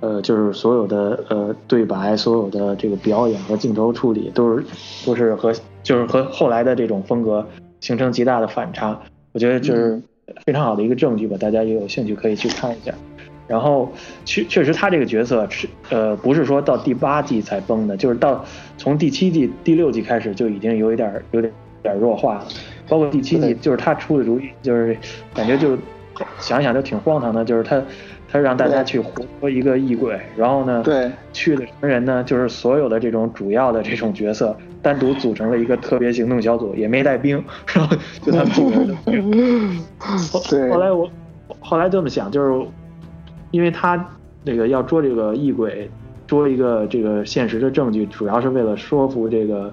[0.00, 4.64] 呃，就是所有的呃对白，所有的这个表演和镜头处理，都是
[5.04, 7.44] 都是和就是和后来的这种风格
[7.80, 8.96] 形成极大的反差。
[9.32, 10.00] 我觉得就是
[10.46, 12.94] 非常好的一个证据吧，大家也有兴趣可以去看一下。
[13.48, 13.90] 然后
[14.24, 18.44] 确确实他这个角色是呃不是说到第八季才崩的，就是到
[18.76, 22.46] 从第七季第六季开始就已经有一点有点点弱化了。
[22.88, 24.96] 包括第七季，就是他出的主意，就是
[25.34, 25.76] 感觉就
[26.38, 27.82] 想想就挺荒唐的，就是他。
[28.30, 32.22] 他让大家去活捉一个异鬼，然后呢，对，去的什么人呢？
[32.24, 38.94] 就是所有的这种主要的这种角色，单独组成了一个特别行动小组，也没带兵，然后就他们几个人。
[40.50, 40.70] 对。
[40.70, 41.10] 后来我
[41.58, 42.66] 后来这么想，就是
[43.50, 44.02] 因为他
[44.44, 45.90] 那个要捉这个异鬼，
[46.26, 49.72] 捉一个这个现实的证据，主要是为了说服这个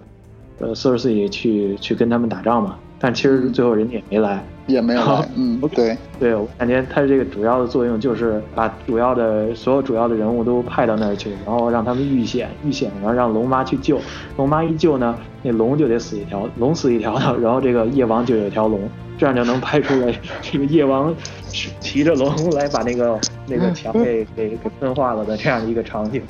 [0.60, 2.78] 呃 Cersei 去去跟他们打仗嘛。
[2.98, 4.44] 但其实最后人家也没来。
[4.68, 5.02] 也没有，
[5.36, 14.00] 嗯，对，对我感觉他这个主要的作用就是把主要的所有主要的人物都派到那儿去，然后让他们遇险，遇险，然后让龙妈去救，
[14.38, 20.12] 龙妈一救呢，那龙就得死一条，龙死一条呢，然后这个夜王就有一条龙，这样就能拍出来
[20.42, 21.14] 这个夜王
[21.80, 26.22] 骑着龙来把那个那个墙给给给分化了的这样的一个场景。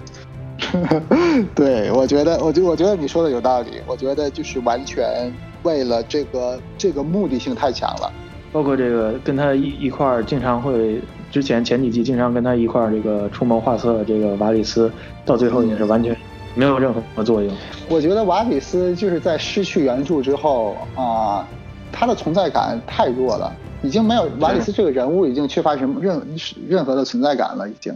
[1.53, 5.31] 对，我觉得，我就我觉得你说的有道理，我觉得就是完全
[5.63, 8.11] 为了这个这个目的性太强了。
[8.51, 14.91] 包括这个跟他一一块儿，经常会之前前几季经常跟他一块儿这个出谋划策的这个瓦里斯，
[15.25, 16.15] 到最后也是完全
[16.55, 17.53] 没有任何作用。
[17.89, 21.45] 我觉得瓦里斯就是在失去原著之后啊，
[21.91, 26.21] 他的存在感太弱了，已经没有瓦里斯这个人物已经缺乏什么任
[26.67, 27.95] 任何的存在感了，已经。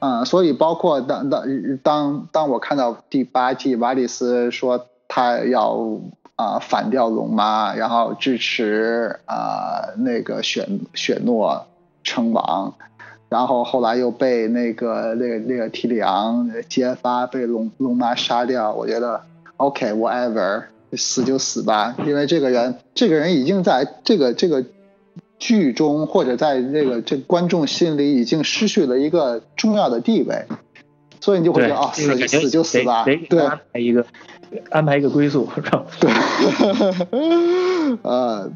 [0.00, 1.44] 嗯，所以包括当当
[1.82, 6.00] 当当我看到第八季瓦里斯说他要。
[6.38, 11.66] 啊，反掉龙妈，然后支持啊那个雪雪诺
[12.04, 12.72] 称王，
[13.28, 18.72] 然后后来又被那个那个那个提里昂揭发，被龙龙妈杀掉。
[18.72, 19.20] 我觉得
[19.56, 24.64] OK whatever，死就死吧，因为这个人这个人已经在这个这个
[25.38, 30.46] 剧中或者在这个这观众心里已经失去了一个重要的地位，
[31.20, 34.04] 所以你就会觉得啊，死死就死吧，对，安排一个。
[34.70, 35.84] 安排一个归宿，是吧？
[36.00, 36.10] 对，
[38.00, 38.50] 呃，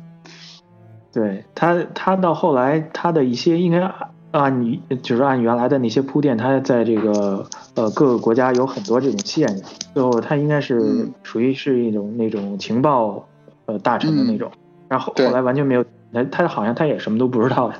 [1.13, 3.93] 对他，他到后来，他的一些应该
[4.31, 9.47] 按你就是按原来的那些铺垫，他在这个呃各个国家有很多这种线，
[9.93, 13.29] 最后他应该是属于是一种那种情报
[13.67, 14.51] 呃大臣的那种，
[14.89, 17.73] 然后后来完全没有，他他好像他也什么都不知道。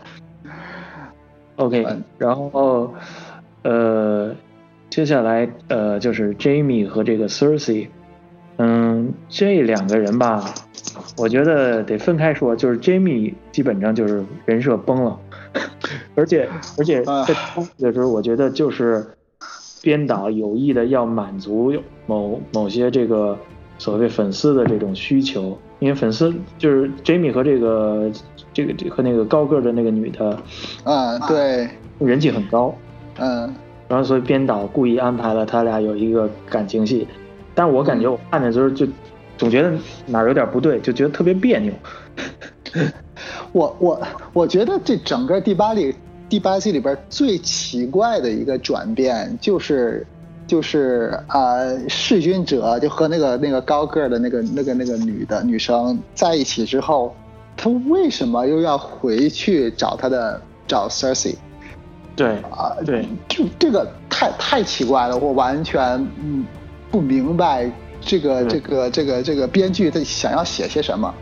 [1.57, 1.87] OK，
[2.19, 2.95] 然后
[3.63, 4.35] 呃，
[4.91, 7.89] 接下来呃就是 Jamie 和这个 Cersei，
[8.57, 10.45] 嗯，这两个人吧，
[11.19, 15.19] 我觉得得分开说，就是 Jamie 基本上就是人设崩了，
[16.17, 17.35] 而且而且在
[17.79, 19.07] 的时候，我觉得就是
[19.83, 21.73] 编导有意的要满足
[22.07, 23.39] 某某些这个
[23.79, 28.11] 所谓粉丝的这种需求，因为粉丝就是 Jamie 和这个。
[28.55, 30.39] 这个和那个高个的那个女的，
[30.85, 31.67] 啊，对，
[31.99, 32.75] 人气很高，
[33.17, 33.51] 嗯，
[33.89, 37.09] 然后所以编导故意安排了他俩有一个感情戏，
[37.55, 38.87] 但我感觉我看的时候就
[39.39, 39.73] 总觉得
[40.05, 41.73] 哪儿有点不对，就觉得特别别扭。
[43.53, 43.99] 我我
[44.35, 45.95] 我觉得这整个第八里
[46.29, 50.07] 第八季里边最奇怪的一个转变就是
[50.47, 51.57] 就是啊，
[51.89, 57.15] 弑君者就和那个那个高个的那个那个那个女的女生在一起之后。
[57.55, 61.35] 他为什么又要回去找他的找 Cersei？
[62.17, 65.81] 对啊，对，就这个太太奇怪了，我完全
[66.23, 66.47] 嗯
[66.91, 67.71] 不明白
[68.05, 71.13] 这个这个这个这个编剧他想要写些什么。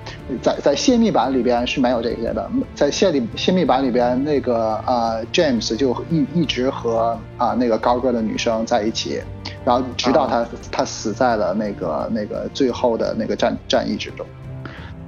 [0.42, 9.20] 在在泄密版里边是没有这些的，在泄里泄密版里边那个呃 James 就一一直和啊那个高个的女生在一起，
[9.64, 14.26] 然后直到他他死在了那个那个最后的那个战战役之中。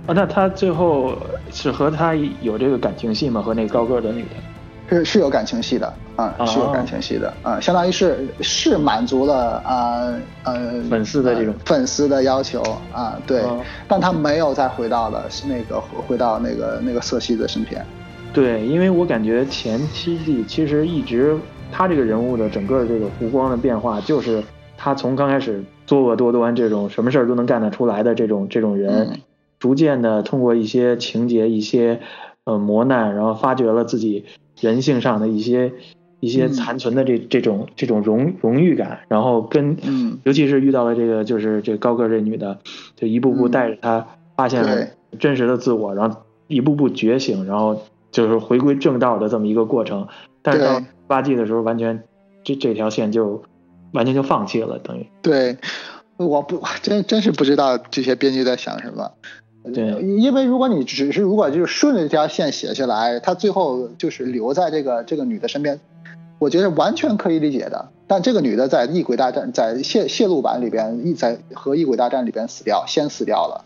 [0.06, 1.16] 啊，那他最后
[1.52, 3.40] 是和他有这个感情戏吗？
[3.40, 4.30] 和那高个的女的，
[4.92, 10.14] 是是有感情戏的啊，是有感情戏的啊，相当于是是满足了啊
[10.44, 12.62] 呃粉丝的这种粉丝的要求
[12.92, 13.42] 啊，对，
[13.88, 17.84] 但他没有再回到了那个回到那个那个瑟西的身边。
[18.32, 21.36] 对，因为我感觉前七季其实一直
[21.70, 24.42] 他这个人物的整个这个弧光的变化，就是
[24.76, 29.20] 他从刚开始作恶多端这种什么事儿都能干得出来的这种这种人。
[29.58, 32.00] 逐渐的通过一些情节、一些
[32.42, 34.24] 呃磨难，然后发掘了自己
[34.62, 35.72] 人性上的一些
[36.20, 39.76] 一些残存的这这种这种荣荣誉感，然后跟，
[40.22, 42.58] 尤其是遇到了这个就是这高个这女的，
[42.94, 44.06] 就一步步带着她
[44.36, 44.86] 发现了
[45.18, 47.82] 真实的自我，然后一步步觉醒，然后
[48.12, 50.06] 就是回归正道的这么一个过程。
[50.42, 52.04] 但是到八季的时候，完全
[52.44, 53.42] 这这条线就
[53.92, 55.08] 完全就放弃了，等于。
[55.22, 55.58] 对，
[56.18, 59.10] 我不真真是不知道这些编剧在想什么。
[59.72, 65.78] 对，因为如果你只是如果就是顺着这条线写下来，他最后就是留在这个这个女的身边，
[66.40, 67.90] 我觉得完全可以理解的。
[68.08, 73.64] 但这个女的在异鬼大战在泄泄露版里边异在和异鬼大战里边死掉，先死掉了，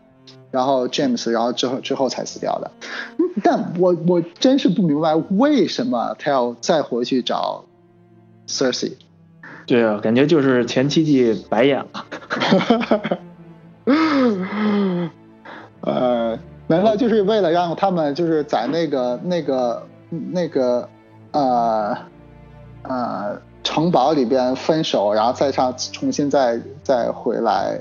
[0.50, 2.70] 然后 James 然后之后之后才死掉的。
[3.42, 7.64] 但我我真是不明白为什么他要再回去找
[8.46, 8.92] Cersei。
[9.66, 12.04] 对啊，感觉就是前七季白演了。
[15.86, 19.86] 呃，没了，就是为了让他们就是在那个那个
[20.32, 20.88] 那个
[21.30, 21.96] 呃
[22.82, 27.78] 呃城堡里边分手，然后再上重新再再回来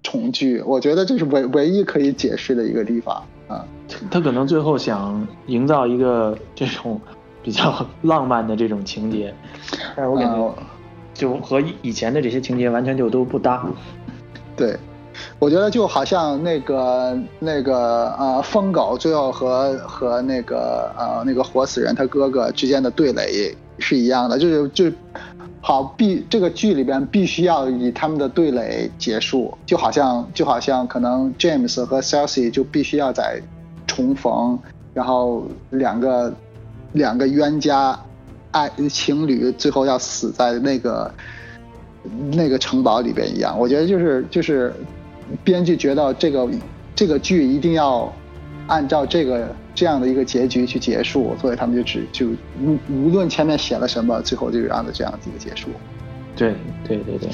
[0.00, 0.62] 重聚。
[0.64, 3.66] 我觉得这是唯唯一可以解释的一个地方啊。
[4.08, 7.00] 他可能最后想营造一个这种
[7.42, 9.34] 比较浪漫的这种情节，
[9.96, 10.54] 但是我感觉
[11.12, 13.66] 就和以前的这些情节完全就都不搭。
[14.56, 14.76] 对。
[15.38, 24.90] 我觉得就好像那个那个呃疯狗最后和和那个呃那个活死人他哥哥之间的对垒是一样的，就是就
[25.60, 33.40] 好必这个剧里边必须要以他们的对垒结束，就好像就好像可能 James 和 Cersei 就必须要在
[33.86, 34.58] 重逢，
[34.94, 36.32] 然后两个
[36.92, 37.98] 两个冤家
[38.50, 41.12] 爱情侣最后要死在那个
[42.32, 44.72] 那个城堡里边一样，我觉得就是就是。
[45.44, 46.48] 编剧觉得这个
[46.94, 48.12] 这个剧一定要
[48.66, 52.28] 按照这个这样的一个结局去结束，所以他们就只就
[52.60, 55.68] 无无论前面写了什么，最后就按照这样子一个结束。
[56.36, 56.54] 对
[56.86, 57.28] 对对对，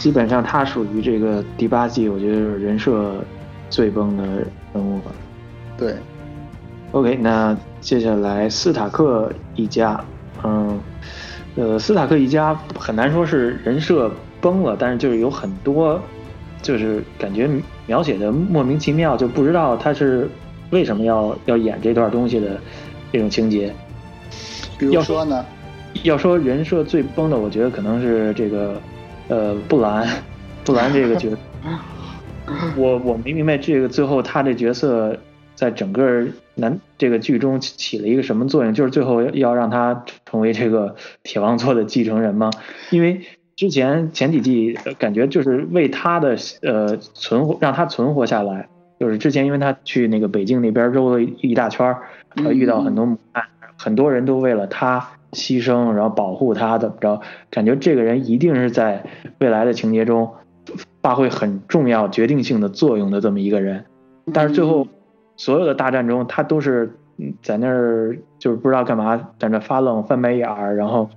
[0.00, 3.22] 基本上他属于这个第八季，我觉得人设
[3.68, 4.24] 最崩的
[4.72, 5.10] 人物吧。
[5.76, 5.94] 对
[6.92, 10.04] ，OK，那接下来斯塔克一家，
[10.42, 10.78] 嗯，
[11.56, 16.00] 呃，斯塔克一家很难说是人设崩了，但是就是有很多。
[16.68, 17.48] 就是感觉
[17.86, 20.28] 描写的莫名其妙，就不知道他是
[20.68, 22.60] 为什么要要演这段东西的
[23.10, 23.72] 这种情节。
[24.78, 25.42] 比如说呢？
[26.02, 28.78] 要说人设最崩的，我觉得可能是这个
[29.28, 30.06] 呃布兰，
[30.62, 31.38] 布兰这个角色。
[32.76, 35.18] 我我没明白这个最后他这角色
[35.54, 38.74] 在整个男这个剧中起了一个什么作用？
[38.74, 42.50] 就是最后要让他成为这个铁王座的继承人吗？
[42.90, 43.22] 因为。
[43.58, 48.68] 之前前几季感觉就是为他的呃存活让他存活下来，
[49.00, 52.02] 就是之前因为他去那个北京那边揉了一大圈儿，
[52.52, 53.18] 遇到很多
[53.76, 57.20] 很多人都为了他牺牲，然后保护他怎么着？
[57.50, 59.04] 感觉这个人一定是在
[59.40, 60.30] 未来的情节中
[61.02, 63.84] 发挥很重要、决定性的作用的这么一个人。
[64.32, 64.86] 但是最后
[65.36, 66.92] 所有的大战中，他都是
[67.42, 71.10] 在那儿就是不知道干嘛，在那发愣、翻白眼儿，然后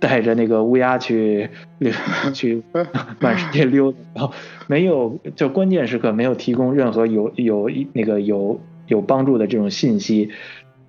[0.00, 1.48] 带着那个乌鸦去
[2.34, 2.62] 去
[3.20, 4.32] 满世界溜达，然后
[4.66, 10.30] 没有就关键时刻没有提供任何有有那个有有帮助的这种信息。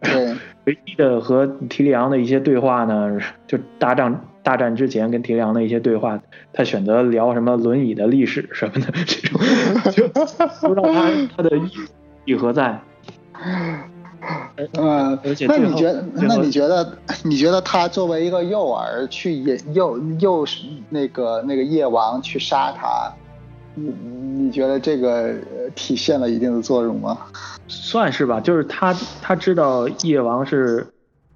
[0.02, 0.36] 对，
[0.66, 6.20] 唯一的和提里昂的一些对话呢，就大战大战之前跟提里昂的一些对话，
[6.54, 9.40] 他选择聊什么轮椅的历史什么的，这种
[9.92, 10.08] 就
[10.68, 11.70] 不知道他他的意
[12.26, 12.80] 义何在。
[14.74, 16.04] 嗯， 那你觉得？
[16.16, 16.98] 那你觉得？
[17.24, 20.46] 你觉得他作为一个诱饵去引诱诱
[20.90, 23.12] 那个那个夜王去杀他，
[23.74, 25.34] 你你觉得这个
[25.76, 27.18] 体现了一定的作用吗？
[27.68, 30.86] 算是吧，就是他他知道夜王是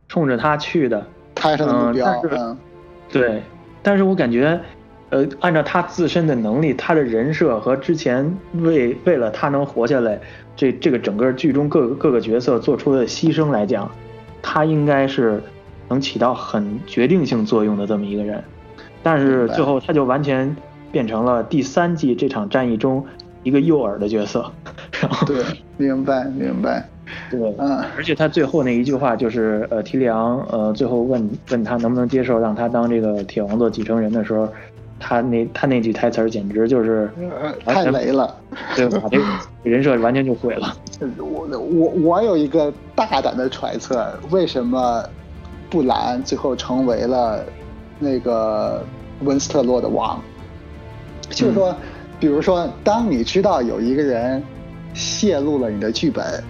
[0.07, 2.21] 冲着他去的，他是目标。
[2.31, 2.57] 嗯，
[3.11, 3.41] 对，
[3.81, 4.59] 但是我感觉，
[5.10, 10.20] 呃，按照他自身的能力，他的人设和之前为为了他能活下来，
[10.55, 13.89] 这这个整个剧中各个各个角色做出的牺牲来讲，
[14.41, 15.41] 他应该是
[15.88, 18.43] 能起到很决定性作用的这么一个人，
[19.01, 20.55] 但是最后他就完全
[20.91, 23.03] 变成了第三季这场战役中
[23.43, 24.51] 一个诱饵的角色。
[25.01, 25.43] 然后对，
[25.78, 26.88] 明白明白，
[27.32, 34.47] 对，嗯，而且他最后那一句话就是，呃，提里昂，呃，最后问问他能不能接受让他当这个铁王座继承人的时候，
[34.99, 37.09] 他那他那句台词简直就是
[37.65, 38.35] 太雷了，
[38.75, 39.25] 对，把这个
[39.63, 40.75] 人设完全就毁了。
[41.17, 45.03] 我我我有一个大胆的揣测，为什么
[45.69, 47.43] 布兰最后成为了
[47.97, 48.85] 那个
[49.21, 50.21] 温斯特洛的王？
[51.29, 51.75] 就是说，
[52.19, 54.43] 比如说，当你知道有一个人。
[54.91, 56.43] 泄露了你的剧本，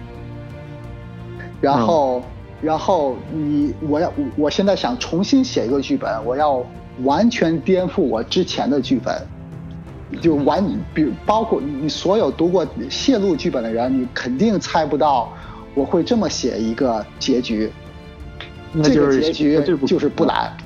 [1.60, 2.22] 然后，
[2.62, 6.64] 然后你我要我现在想重新写一个剧本，我要
[7.04, 9.20] 完全颠覆我之前的剧本，
[10.20, 15.32] 就完，比包括你所有读过泄露剧本的人，你肯定猜不到
[15.74, 17.70] 我会这么写一个结局。
[18.82, 20.56] 这个结局就是布兰，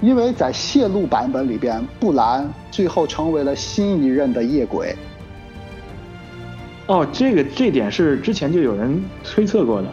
[0.00, 4.96] 因为在泄露版本里边，布兰最后成为了新一任的夜鬼。
[6.86, 9.88] 哦，这个这点是之前就有人推测过的，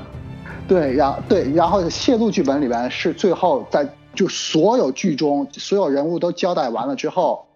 [0.67, 7.47] 对，然对，然后泄露剧本里边是最后在就所有剧中所有人物都交代完了之后，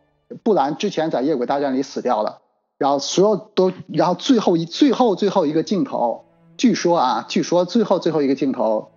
[0.44, 2.42] 布兰之前在夜鬼大战里死掉了，
[2.78, 6.26] 然后所有都，然后最后一最后最后一个镜头，
[6.58, 8.90] 据说啊，据说最后最后一个镜头，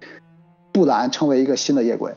[0.73, 2.15] 布兰成为一个新的夜鬼。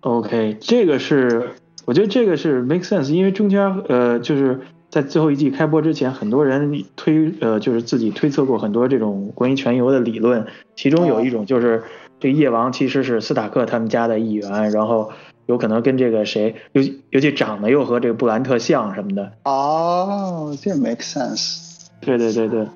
[0.00, 1.50] OK，这个是
[1.84, 4.60] 我觉得这个是 make sense，因为中间呃就是。
[4.90, 10.46] 在最后一季开播之前，很多人推呃，就是自己推测过很多这种关于全游的理论，
[10.76, 11.82] 其中有一种就是
[12.20, 15.10] 这夜王其实是斯塔克他们家的一员，然后
[15.46, 19.32] 有可能跟这个谁，尤尤其长得又和这个布兰特像什么的。
[19.44, 21.86] 哦，这 make sense。
[22.00, 22.66] 对对对对，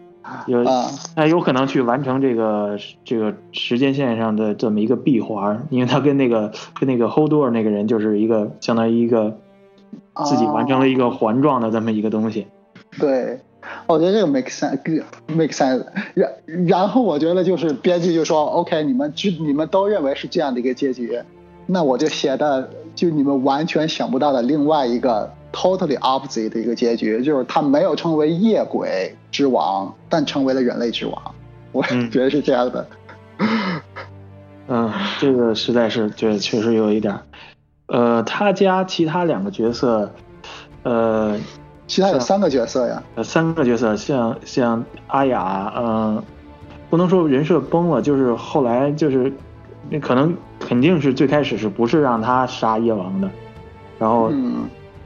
[0.47, 0.64] 有
[1.16, 9.38] 那有可能去完成这个这个时间线上的这么一个闭环，因为他跟那个跟那个 Hold Door 那个人就是一个相当于一个。
[10.24, 12.47] 自己完成了一个环状的这么一个东西，
[12.99, 13.40] 对，
[13.87, 15.85] 我觉得这个 make sense，make sense。
[16.15, 16.31] 然
[16.67, 21.21] 然后我觉得就是编剧就说，OK，你们就你们都认为是这样的一个结局，
[21.67, 31.35] 那我就写的就你们完全想不到的另外一个 totally opposite 的一个结局，就是他没有成为夜鬼之王，但成为了人类之王。
[31.73, 32.87] 我觉得是这样的。
[34.69, 37.19] 嗯，这个实在是，对确实有一点。
[37.87, 40.13] 呃，他家其他两个角色，
[40.83, 41.39] 呃，
[41.93, 43.03] 其他有三个角色呀。
[43.16, 46.22] 呃，三个角色，像像阿雅，嗯，
[46.88, 49.30] 不能说人设崩了，就是后来就是
[49.90, 53.28] 那可能肯定是最开始是不是让他杀夜王的，
[53.99, 54.32] 然后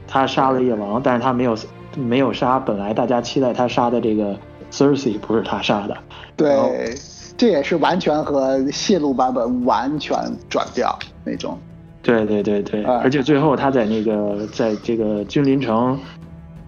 [0.07, 1.57] 他杀了夜王，但是他没有
[1.97, 4.33] 没有杀本来大家期待他杀的这个
[4.71, 5.97] Cersei，不是他杀的。
[6.37, 6.95] 对，
[7.35, 10.17] 这也是完全和泄露版本完全
[10.47, 11.59] 转调那种。
[12.01, 15.99] 对对对对，而且最后他在那个在这个君临城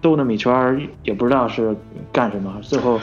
[0.00, 1.76] 兜那么一圈，也不知道是
[2.12, 2.52] 干什么。
[2.62, 2.98] 最后，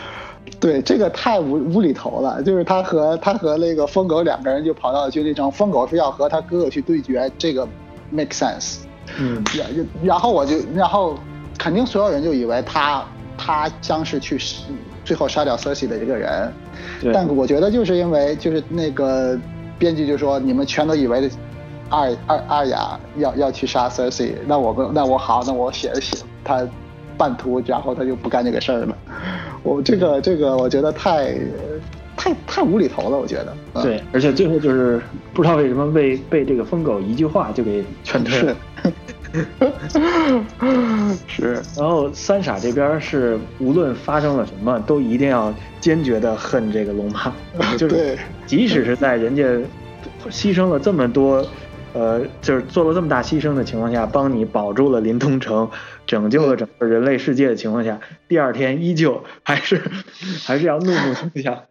[0.60, 7.68] 对这个太无无厘头了，就是他和他和那个疯狗两个人就跑到了君临城，疯狗是要和他哥哥去对决，这个
[8.10, 8.80] make sense。
[9.20, 11.18] 嗯，然然后我就然后
[11.58, 13.04] 肯定所有人就以为他
[13.38, 14.38] 他将是去
[15.06, 16.52] 最后杀掉 Cersei 的这个人，
[17.14, 19.40] 但我觉得就是因为就是那个
[19.80, 21.30] 编剧就说你们全都以为。
[21.90, 26.68] 二二二雅要要去杀 Cersei，那我们那我好，那我写写他
[27.18, 28.98] 半途，然后他就不干这个事儿了。
[29.64, 31.36] 我这个这个我觉得太
[32.16, 33.54] 太太无厘头了，我觉得。
[33.82, 35.02] 对，而且最后就是
[35.34, 38.56] 不知道为什么被被这个疯狗一句话就给劝退了。
[41.28, 41.62] 是。
[41.76, 47.34] 然后三傻这边是无论发生了什么，都一定要坚决的恨这个龙妈，
[47.78, 49.44] 就是即使是在人家
[50.30, 51.46] 牺牲了这么多。
[51.94, 55.68] 呃，就是做了这么大牺牲的情况下，帮你保住了临潼城，
[56.08, 59.80] 拯救了整个人类世界的情况下，第二天依旧还是
[60.48, 61.64] 还是要怒目相向。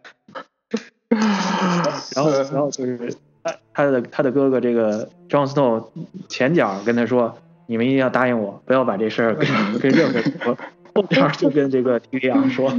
[2.15, 5.87] 然后， 然后就是他他的他的哥哥这个 Jon Snow
[6.29, 9.47] 前脚跟他说：“你们一定要答应我，不要把这事儿跟
[9.79, 10.57] 跟任何人说。”
[10.93, 12.73] 后脚就跟这个提里昂说：“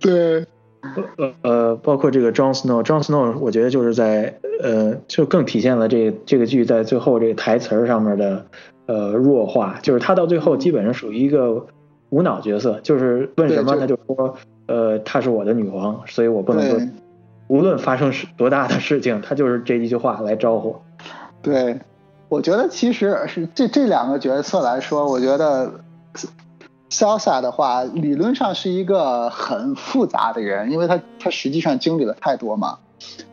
[0.00, 0.46] 对。”
[1.16, 8.44] 呃呃，包括这个 John Snow，John Snow，我觉得就是在呃，就更体现了这这个剧在最后这个台词上面的
[8.86, 11.66] 呃弱化，就是他到最后基本上属于一个
[12.10, 14.34] 无脑角色，就是问什么他就说
[14.66, 16.80] 呃，她是我的女王，所以我不能说，
[17.46, 20.76] 无论发生多大的事情，他就是这一句话来招呼。
[21.42, 21.78] 对，
[22.28, 25.70] 我觉得其实是这这两个角色来说，我觉得。
[26.92, 32.78] Salsa 的话，理论上是一个很复杂的人，因为他他实际上经历了太多嘛。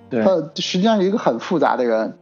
[0.10, 0.24] 对。
[0.24, 2.18] 他实际上是一个很复杂的人，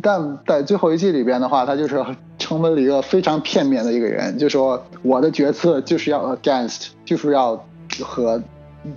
[0.00, 2.00] 但在最后一季里边的话，他就是
[2.38, 7.60] 成为了一个非常片面的一个人，就说我的决策就是要 against，就是要
[8.00, 8.40] 和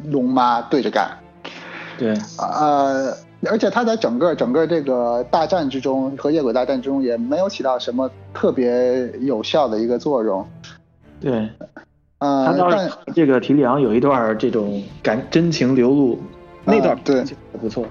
[0.05, 1.17] 龙妈对着干。
[1.97, 2.13] 对。
[2.37, 3.11] 呃，
[3.49, 10.47] 而且他在整个整个这个大战之中和夜鬼大战之中也没有起到什么特别有效的一个作用。
[11.19, 11.49] 对，
[12.19, 16.19] 他倒是这个提里昂有一段这种感真情流露，
[16.63, 17.85] 那段对还不错。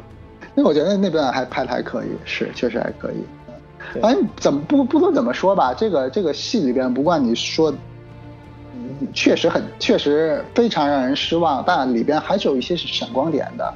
[0.55, 3.17] 那我觉得那段还拍的还可以，是确实还可以。
[4.01, 7.75] 反正怎么不不论怎么说吧，这个这个戏里边，不管你说，
[9.13, 13.75] 确实很确实非常让人失望，但里边还是有一些是闪光点的。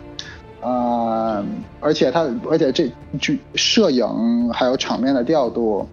[0.61, 1.45] 呃，
[1.81, 2.91] 而且他而且这
[3.21, 5.87] 剧摄影还有场面的调度，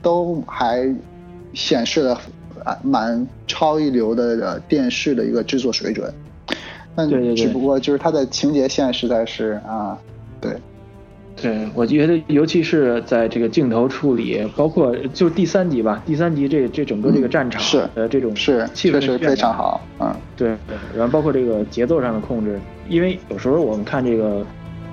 [0.00, 0.88] 都还
[1.54, 2.20] 显示了。
[2.64, 6.12] 啊，蛮超一流的电视的一个制作水准，
[6.94, 9.98] 但只不过就是它的情节线实在是啊，
[10.40, 10.52] 对，
[11.36, 22.58] 对我觉得尤其是在这个镜头处理，包括就第三集吧，第三集这这整个这个战场是呃这种是气氛是非常好，嗯，对对，然后包括这个节奏上的控制，
[22.88, 24.44] 因为有时候我们看这个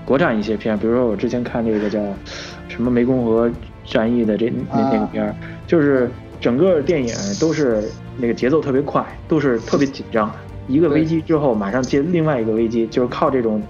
[0.05, 1.99] 国产一些片，比如说我之前看这个叫
[2.67, 3.51] 什么湄公河
[3.83, 6.09] 战役的这那那个片儿，就是。
[6.39, 10.31] 整个电影都是那个节奏特别快，都是特别紧张。
[10.67, 13.61] 一个危机之后，马上接另外一个危机，就是靠这种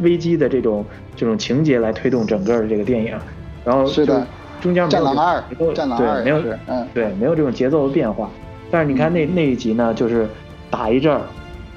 [0.00, 0.84] 危机的这种
[1.16, 3.16] 这种情节来推动整个的这个电影。
[3.64, 4.26] 然后是的，
[4.60, 8.30] 中间没有节奏，对，没有，嗯，对，没有这种节奏的变化。
[8.70, 10.28] 但是你看那那一集呢，就是
[10.70, 11.22] 打一阵儿，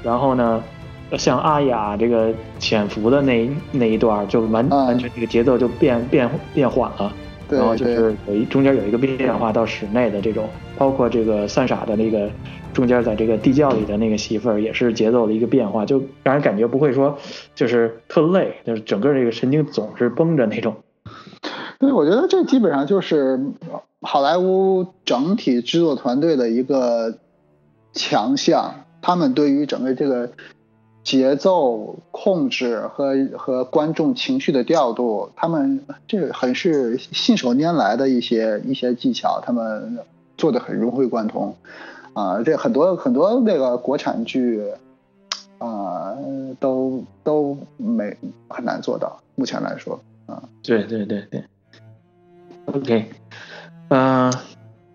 [0.04, 0.62] 然后呢，
[1.18, 7.14] 像阿雅这个潜伏的那那一段，就完完全这个节奏就变变变缓了。
[7.50, 12.30] 然后就是有一中间有一个变化到室内的这种，包括这个三傻的那个
[12.74, 17.18] 中间在这个地窖里的那个媳妇儿也是节奏的一个变化，就让人感觉不会说
[17.56, 20.76] 就是特累，就是整个这个神经总是绷着那种。
[21.80, 23.40] 对，我觉得这基本上就是
[24.02, 27.18] 好莱坞整体制作团队的一个
[27.94, 30.32] 强项，他们对于整个这个。
[31.08, 40.00] 节奏控制和和观众情绪的调度，他们这个很是信手拈来的一些一些技巧，他们
[40.38, 41.56] 做的很融会贯通，
[42.12, 44.62] 啊，这很多很多那个国产剧，
[45.60, 46.18] 啊，
[46.60, 48.18] 都都没
[48.50, 51.42] 很难做到，目前来说，啊，对对对对
[52.66, 53.06] ，OK，
[53.88, 54.34] 嗯，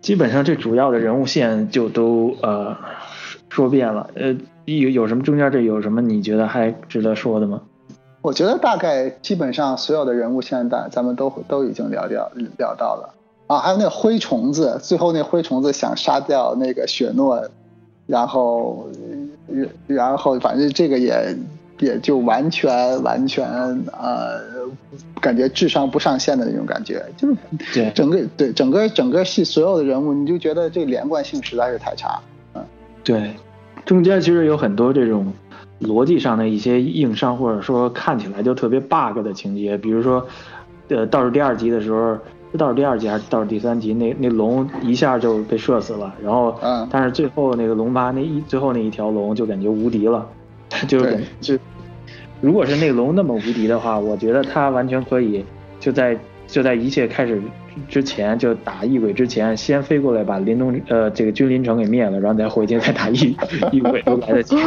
[0.03, 2.77] 基本上这主要的人物线就都呃
[3.49, 4.37] 说遍了，呃。
[4.65, 7.61] 有有什么中间这有什么你觉得还值得说的吗？
[8.21, 13.13] 我觉得大概基本上所有的人物现在咱们都都已经聊掉聊到了
[13.49, 17.43] 啊，还有那个灰虫子，最后那灰虫子想杀掉那个雪诺，
[18.07, 18.89] 然后
[19.89, 21.37] 然后反正这个也
[21.81, 23.45] 也就完全完全
[23.91, 24.41] 呃，
[25.21, 27.37] 感觉智商不上线的那种感觉，就是
[27.75, 32.21] 对整个对整个整个戏所有的人物，你就觉得这连贯性实在是太差，
[32.55, 32.65] 嗯，
[33.03, 33.35] 对。
[33.85, 35.33] 中间其实有很多这种
[35.81, 40.25] 逻辑上的一些硬伤，或者说看起来就特别 bug 的情节，比如说，
[40.89, 42.17] 呃，倒数第二集的时候，
[42.57, 50.25] 倒数第二集还是倒数第三集，那那龙一下就被射死了，然后，嗯，但是最后那个龙妈那一最后那一条龙就感觉无敌了，
[50.87, 51.59] 就是就，
[52.41, 55.45] 如果是那龙那么无敌的话，我觉得他完全可以
[55.81, 56.17] 就在
[56.47, 57.43] 就在一切开始
[57.89, 63.37] 之前就打异鬼之前，先飞过来把林东呃这个君临城给灭了，然后再回去再打异
[63.71, 64.57] 异鬼都来得及。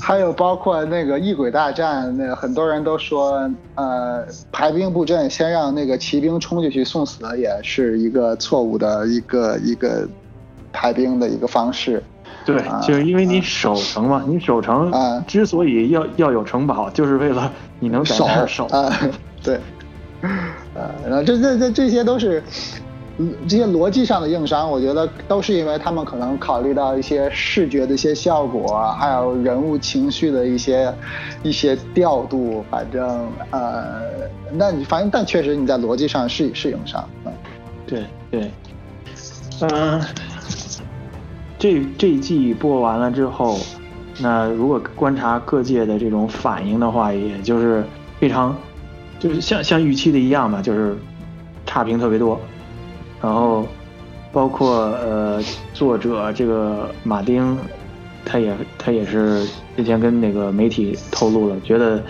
[0.00, 10.08] 还有包括那个异鬼大战，那很多人都说，呃，排兵布阵，先让那个骑兵冲进去送死，也是一个错误的一个一个
[10.72, 12.02] 排兵的一个方式。
[12.44, 14.90] 对，就是因为你守城嘛，你守城
[15.26, 18.66] 之所以要要有城堡，就是为了你能在那儿守。
[18.66, 18.90] 啊，
[19.42, 19.58] 对，
[20.74, 22.42] 呃，然后这这这这些都是
[23.46, 30.92] 这些逻辑上的硬伤，我觉得都是因为他们可能考虑到一些视觉的一些效果，还有人物情绪的一些
[31.42, 32.64] 一些调度。
[32.70, 34.02] 反正呃，
[34.52, 37.08] 那你反正但确实你在逻辑上是是硬伤。
[37.24, 37.32] 嗯，
[37.86, 38.50] 对对，
[39.60, 40.00] 嗯。
[41.58, 43.56] 这这一季播完了之后，
[44.18, 47.84] 那如果观察各界的这种反应的话，也就是
[48.18, 48.56] 非常，
[49.22, 50.96] 就是像像预期的一样嘛，就是
[51.64, 52.40] 差评特别多。
[53.20, 53.64] 然后
[54.32, 55.40] 包括呃
[55.72, 57.56] 作者这个马丁，
[58.24, 59.46] 他也他也是
[59.76, 62.02] 之前跟那个媒体透露了，觉得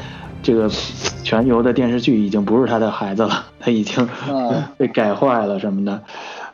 [0.43, 0.71] 这个
[1.23, 4.09] 全游的电视剧已经不是他的孩子了，他已经
[4.79, 6.03] 被改坏了什么的。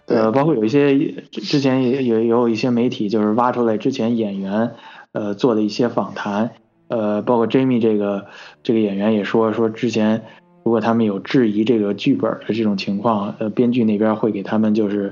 [0.06, 0.98] 呃，包括有一些
[1.30, 4.72] 之前也也有一些媒体就是挖出来之前演员
[5.12, 6.50] 呃做的一些访谈，
[6.88, 8.26] 呃，包括 Jamie 这个
[8.64, 10.24] 这个演员也说说之前
[10.68, 15.10] 如果他们有质疑这个剧本的这种情况，呃，编剧那边会给他们就是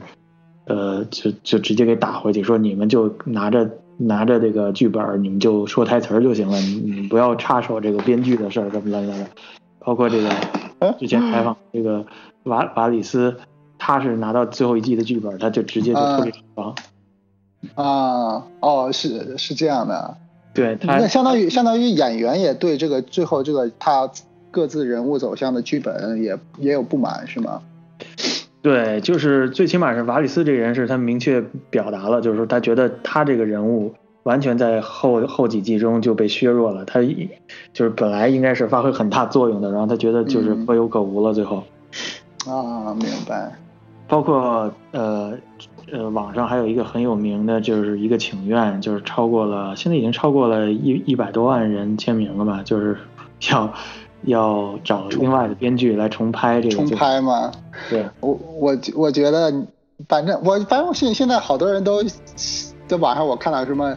[0.67, 9.27] 呃就就直接给打回去，说你们就拿着拿着这个剧本，你们就说台词就行了，你你不要插手这个编剧的事儿什么怎么的。
[9.79, 10.31] 包括这个
[10.99, 12.05] 之前采访这个
[12.43, 13.35] 瓦瓦里斯。
[13.79, 16.75] 他是拿到最后一季的剧本，他就直接就脱离厂房。
[17.75, 20.17] 啊，哦，是是这样的。
[20.55, 24.11] 对，那相当于相当于演员也对这个最后这个他
[24.57, 27.61] 各自人物走向的剧本也也有不满，是吗？
[28.63, 33.93] 对，就是最起码是瓦里斯这个人是他明确表达了，就是说他觉得他这个人物
[34.23, 37.03] 完全在后后几季中就被削弱了，他
[37.75, 41.63] 就是本来应该是发挥很大作用的，然后他觉得就是可有可无了，最后。
[42.47, 43.53] 啊，明白。
[44.09, 45.37] 包括呃
[45.93, 52.63] 呃，网上还有一个很有名的，就是一个请愿，就是超过了，现在已经超过了一一百多万人签名了吧？
[52.65, 52.97] 就是
[53.53, 53.71] 要
[54.27, 56.75] 要找另外的编剧来重拍这个。
[56.77, 57.51] 重拍吗？
[57.89, 59.53] 对，我我我觉得，
[60.09, 62.03] 反正我反正现现在好多人都
[62.87, 63.97] 在网上我看到什么。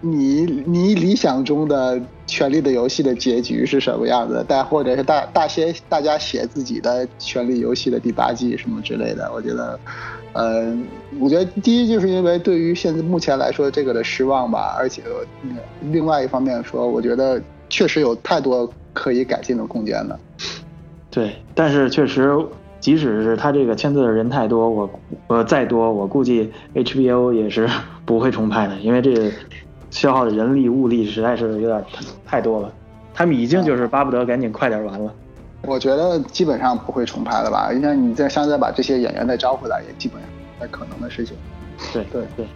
[0.00, 4.44] 你你理想中的《权力的游戏》的结局是什么样子？
[4.46, 9.30] 大或者是大大些大家写自己的《权力游戏》的第八季什么之类的？
[9.32, 9.78] 我觉得，
[10.32, 10.76] 呃，
[11.20, 15.00] 我觉得第一就是因为对于现在目前来说这个的失望吧，而且
[15.92, 20.18] 另外一方面说，我觉得确实有太多可以改进的空间了。
[21.10, 22.36] 对，但是确实，
[22.80, 24.90] 即使是他这个签字的人太多，我
[25.26, 27.68] 我再多，我估计 HBO 也是
[28.04, 29.30] 不会重拍的，因为这个。
[29.90, 31.82] 消耗的人力物力实在是有点
[32.26, 32.70] 太多了，
[33.14, 35.10] 他们已经就是巴不得赶紧快点完了。
[35.62, 37.70] 我觉得基本上不会重拍了吧？
[37.72, 41.34] 你看你再现在把这些演员再招回来，也基本上不太可能的事情。
[41.90, 42.46] 对对对，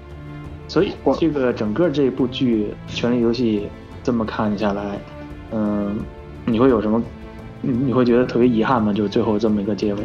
[0.69, 3.61] 所以这个整个这部剧《权力游戏》
[4.03, 4.99] 这么看下来，
[5.53, 5.99] 嗯，
[6.45, 7.03] 你会有什么？
[7.61, 8.93] 你会觉得特别遗憾吗？
[8.93, 10.03] 就最后这么一个结尾？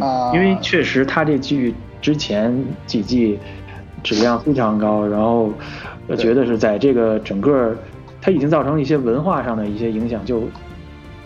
[0.00, 2.54] 啊，因为确实他这剧之前
[2.86, 3.38] 几季
[4.02, 5.52] 质量非常高，然后。
[6.06, 7.74] 我觉得是在这个整个，
[8.20, 10.42] 它已经造成一些文化上的一些影响，就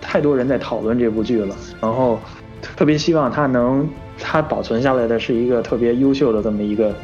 [0.00, 1.52] 太多人在讨论这部剧了。
[1.80, 2.16] 然后
[2.62, 3.88] 特别希望它能，
[4.20, 6.94] 它保存下来的是一个特别优秀的这么一个，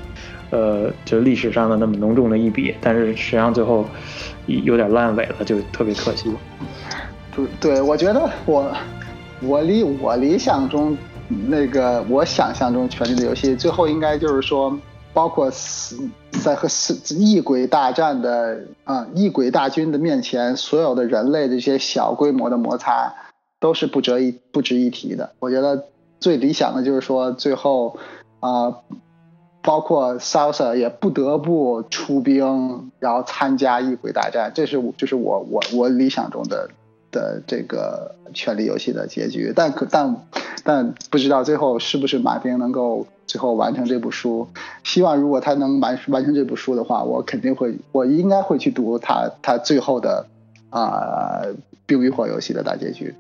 [0.55, 2.75] 呃，就历史上的那么浓重的一笔。
[2.81, 3.85] 但是实际上最后
[4.47, 6.33] 有点烂尾了，就特别可惜。
[7.35, 8.73] 对，对我觉得我
[9.43, 10.97] 我理我理想中
[11.49, 14.79] 那个我想象中《权力的游戏》最后应该就是说。
[15.15, 15.49] 包括
[16.43, 16.67] 在和
[17.11, 23.15] 异鬼大战的啊异鬼大军的面前，所有的人类这些小规模的摩擦
[23.61, 25.31] 都是不值一不值一提的。
[25.39, 25.85] 我觉得
[26.19, 27.97] 最理想的就是说，最后
[28.41, 28.75] 啊，
[29.65, 34.53] 包括 Salsa 也不得不出兵，然后参加异鬼大战。
[34.55, 36.69] 这是我就是我我我理想中的
[37.11, 39.53] 的这个权力游戏的结局。
[39.57, 40.15] 但可但
[40.63, 43.07] 但不知道最后是不是马丁能够。
[43.27, 44.47] 最后完成这部书，
[44.85, 50.27] 希望如果他能完完成这部书的话，我肯定会，我应该会去读他他最后的
[50.69, 51.41] 啊
[51.87, 53.15] 《冰与火》游戏的大结局。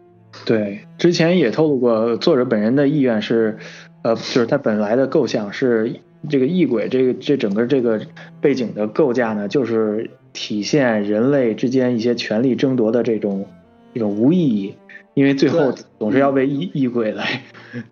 [0.45, 3.57] 对，之前也透露过，作者本人的意愿是，
[4.03, 8.01] 呃，就是他本来的构想是这个异鬼这个这整个这个
[8.41, 13.47] 背景的构架呢，就是体现人类之间一些权力争夺的这种
[13.93, 14.75] 一种无意义，
[15.15, 17.43] 因为最后总是要被异异鬼来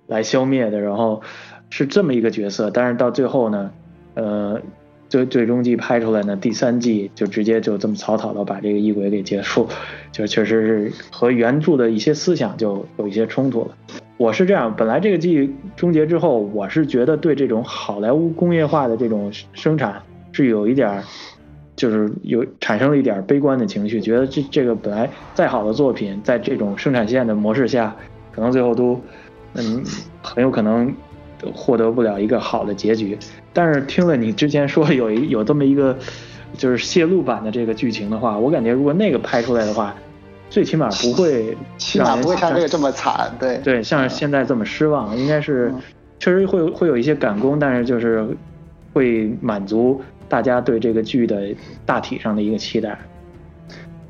[0.06, 1.22] 来消灭的，然后
[1.70, 3.70] 是这么一个角色，但是到最后呢，
[4.14, 4.60] 呃，
[5.08, 9.68] 最最终季拍出来呢，第三季就直接就这么草草的把这个异鬼给结束，
[10.10, 13.76] 就确实是和原著的一些思想就有一些冲突了。
[14.22, 20.00] 我是这样，本来这个季终结之后，我是觉得对这种好莱坞工业化的这种生产
[20.30, 21.02] 是有一点。
[21.74, 27.96] 就是有产生了一点悲观的情绪，觉得这这个本来再好的作品，在这种生产线的模式下，
[28.30, 29.00] 可能最后都，
[29.54, 29.82] 嗯，
[30.22, 30.94] 很有可能
[31.54, 33.18] 获得不了一个好的结局。
[33.54, 35.96] 但是听了你之前说有一有这么一个
[36.58, 39.96] 就是泄露版的这个剧情的话，我感觉如果那个拍出来的话，
[40.52, 45.72] 最起码不会， 起码不会像这个这么惨，对对，像现在这么失望，应该是
[46.18, 48.36] 确实会会有一些赶工，但是就是
[48.92, 49.98] 会满足。
[50.28, 52.98] 大家对这个剧的大体上的一个期待，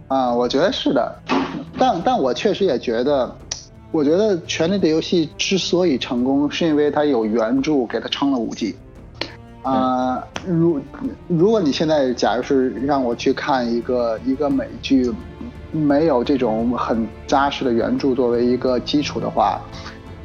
[0.08, 1.16] 啊，我觉得是的，
[1.78, 3.34] 但但我确实也觉得，
[3.90, 8.76] 我觉得《权力的游戏》之所以成功，是因为它有原著给它撑了五季。
[9.62, 10.80] 啊，如
[11.28, 15.12] 如果你现在假如是让我去看一个一个美剧，
[15.72, 19.60] 没有这种很扎实的原著作为一个基础的话，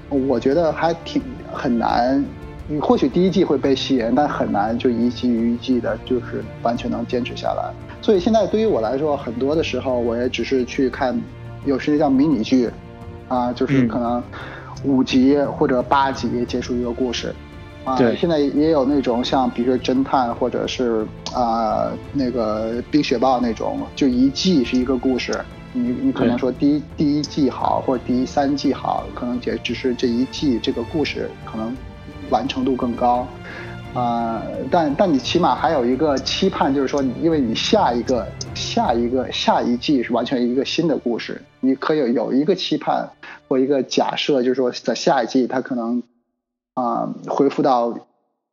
[0.10, 1.22] 我觉得还挺
[1.52, 2.24] 很难。
[2.68, 7.72] 你或许第一季会被吸引，但很难就一季一季的，就是完全能坚持下来。
[8.02, 11.18] 所以现在对于我来说，很多的时候我也只是去看，
[11.66, 12.70] 有时叫迷你剧，
[13.30, 14.22] 啊，就是可能
[14.84, 17.34] 五集或者八集结束一个故事。
[17.88, 18.16] 啊，对。
[18.16, 25.34] 现在也有那种像，比如说侦探或者是啊那个冰雪暴那种，就一季是一个故事。
[25.74, 31.76] 你你可能说第一第一季好，或者第三季好，可能也只是这一季这个故事可能。
[32.30, 33.26] 完成度更高，
[33.94, 43.10] 啊，但但你起码还有一个期盼，就是说，因为你下一个下一个下一季是完全一个新的故事，你可以有一个期盼
[43.48, 46.04] 或一个假设，就是说在下一季它可能
[46.82, 47.98] 啊恢复到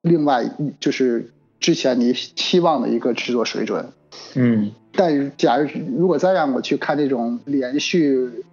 [0.03, 0.51] 另外
[0.81, 3.93] 就是之前你期望的一个制作水准，
[4.35, 5.69] 嗯，但是假如
[5.99, 8.45] 如果再让我去看这种连续。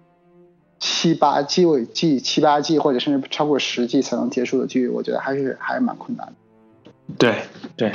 [0.84, 6.32] 七八季、季七八季，或者甚至超过十季才能结束的剧，我觉得还是还是蛮困难的。
[7.16, 7.36] 对
[7.76, 7.92] 对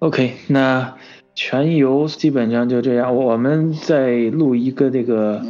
[0.00, 0.96] ，OK，那
[1.36, 3.14] 全游基本上就这样。
[3.14, 5.40] 我们再录一个这个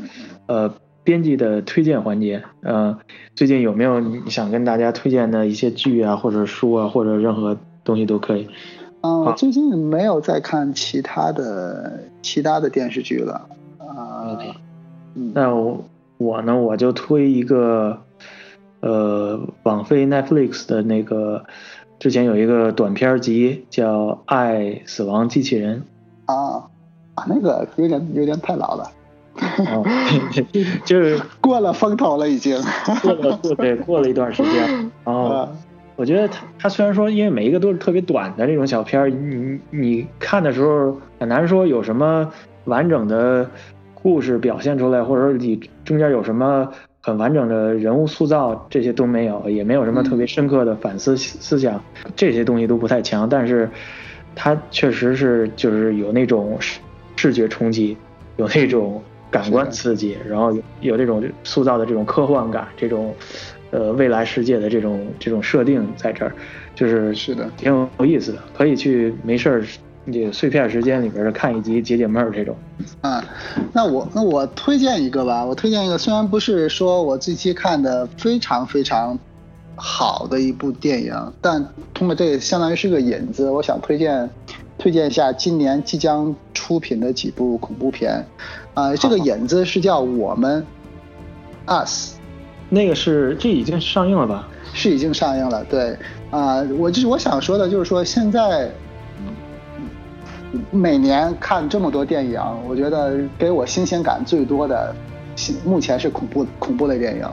[0.44, 0.74] 呃
[1.08, 2.44] 编辑的推荐环节。
[2.60, 2.98] 呃，
[3.34, 8.46] 最近有没有你想跟大家推荐的一些剧啊，或者书啊，或者任何东西都可以。
[9.00, 13.48] 嗯，最近没有再看其他的其他的电视剧了。
[13.78, 14.52] 啊，OK，
[15.32, 15.82] 那我。
[16.18, 17.96] 我呢，我就推一个，
[18.80, 21.44] 呃，网飞 Netflix 的那个，
[22.00, 25.84] 之前有一个短片集叫《爱死亡机器人》
[26.34, 26.66] 啊
[27.14, 28.90] 啊，那个有点有点太老了，
[30.84, 32.56] 就是过了风头了已经，
[33.02, 35.48] 过了对过了一段时间，然后
[35.96, 42.30] 我觉得他他虽然说因为每一个都是特别短的这种小片儿你你看的时候很难说有什么
[42.64, 43.48] 完整的。
[44.00, 46.70] 故事表现出来，或者说你中间有什么
[47.02, 51.82] 很完整的人物塑造，这些都没有，也没有什么特别深刻的反思思想，
[52.14, 53.28] 这些东西都不太强。
[53.28, 53.68] 但是，
[54.36, 56.78] 它确实是就是有那种视
[57.16, 57.96] 视觉冲击，
[58.36, 63.14] 有那种感官刺激，然后有有这种塑造的这种科幻感，这种
[63.70, 66.32] 呃未来世界的这种这种设定在这儿，
[66.74, 69.64] 就是是的，挺有意思的，可以去没事儿。
[70.10, 72.56] 这个碎片时间里边看一集解解闷儿这种，
[73.02, 73.22] 啊，
[73.74, 79.18] 那我那我推荐一个吧，我推荐一个，虽然不是说我这期看的非常非常
[79.76, 81.62] 好的一部电影，但
[81.92, 84.30] 通过这个相当于是个引子，我想推荐
[84.78, 88.24] 推荐一下今年即将出品的几部恐怖片，
[88.74, 90.64] 啊，这个引子是叫我们
[91.66, 92.14] ，us，
[92.70, 94.48] 那个是这已经上映了吧？
[94.72, 95.96] 是已经上映了，对，
[96.30, 98.70] 啊，我就是我想说的就是说现在。
[100.70, 104.94] 每年看这么多电影，我觉得给我新鲜感最多的，
[105.62, 107.28] 目前是恐怖恐怖类电影。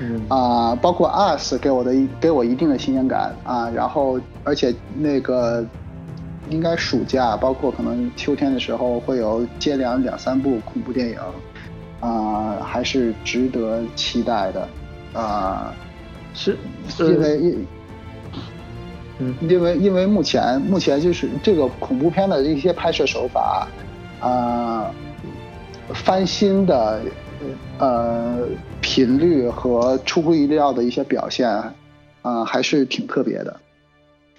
[0.00, 5.66] 嗯啊，包括 US 给我的给我一定的新鲜感啊，然后而且那个
[6.50, 11.18] 应该暑假，包括可能秋天的时候会有接连两三部恐怖电影
[12.00, 14.68] 啊，还是值得期待的
[15.12, 15.74] 啊，
[16.34, 16.56] 是
[16.98, 17.56] 因为。
[19.18, 23.66] 嗯，因为因为目前目前就是这个恐怖片的一些拍摄手法，
[24.20, 24.90] 啊，
[25.94, 27.00] 翻新的
[27.78, 28.40] 呃
[28.82, 31.48] 频率和出乎意料的一些表现，
[32.20, 33.58] 啊，还是挺特别的。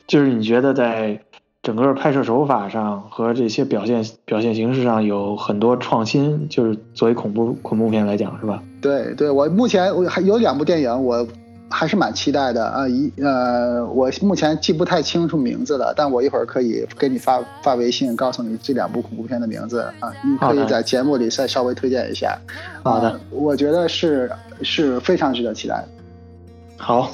[0.05, 1.19] 就是你觉得在
[1.67, 8.63] 整个拍摄手法上和这些表现表现形式上有很多创新，就是作为恐怖恐怖片来讲，是吧？
[8.81, 11.27] 对对，我目前我还有两部电影，我
[11.69, 12.87] 还是蛮期待的啊。
[12.87, 20.09] 一呃，我目前记不太清楚名字了，但我一会儿可以给你发发微信，告诉你这两部恐怖片的名字啊。
[20.23, 22.39] 你可以在节目里再稍微推荐一下。
[22.81, 25.87] 好的，我觉得是是非常值得期待的。
[26.77, 27.11] 好，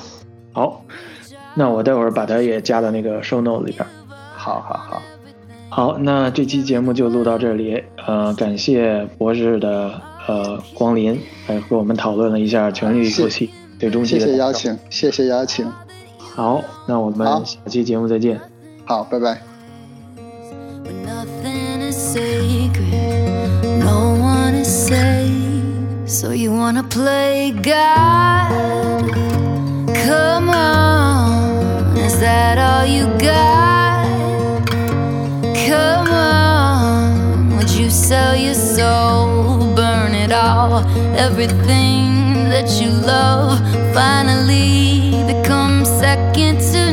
[0.52, 0.86] 好，
[1.56, 3.84] 那我待会儿把它也加到那个 show note 里边。
[4.44, 5.02] 好好好，
[5.70, 7.82] 好，那这期节目就录到这里。
[8.06, 11.18] 呃，感谢博士的呃光临，
[11.48, 13.48] 来和我们讨论了一下《权力游戏》
[13.80, 14.20] 对终季的。
[14.20, 15.66] 谢谢邀请，谢谢邀请。
[16.18, 18.38] 好，那我们下期节目再见。
[18.84, 19.42] 好，拜拜。
[38.14, 40.86] Sell your soul, burn it all.
[41.28, 43.58] Everything that you love
[43.92, 46.93] finally becomes second to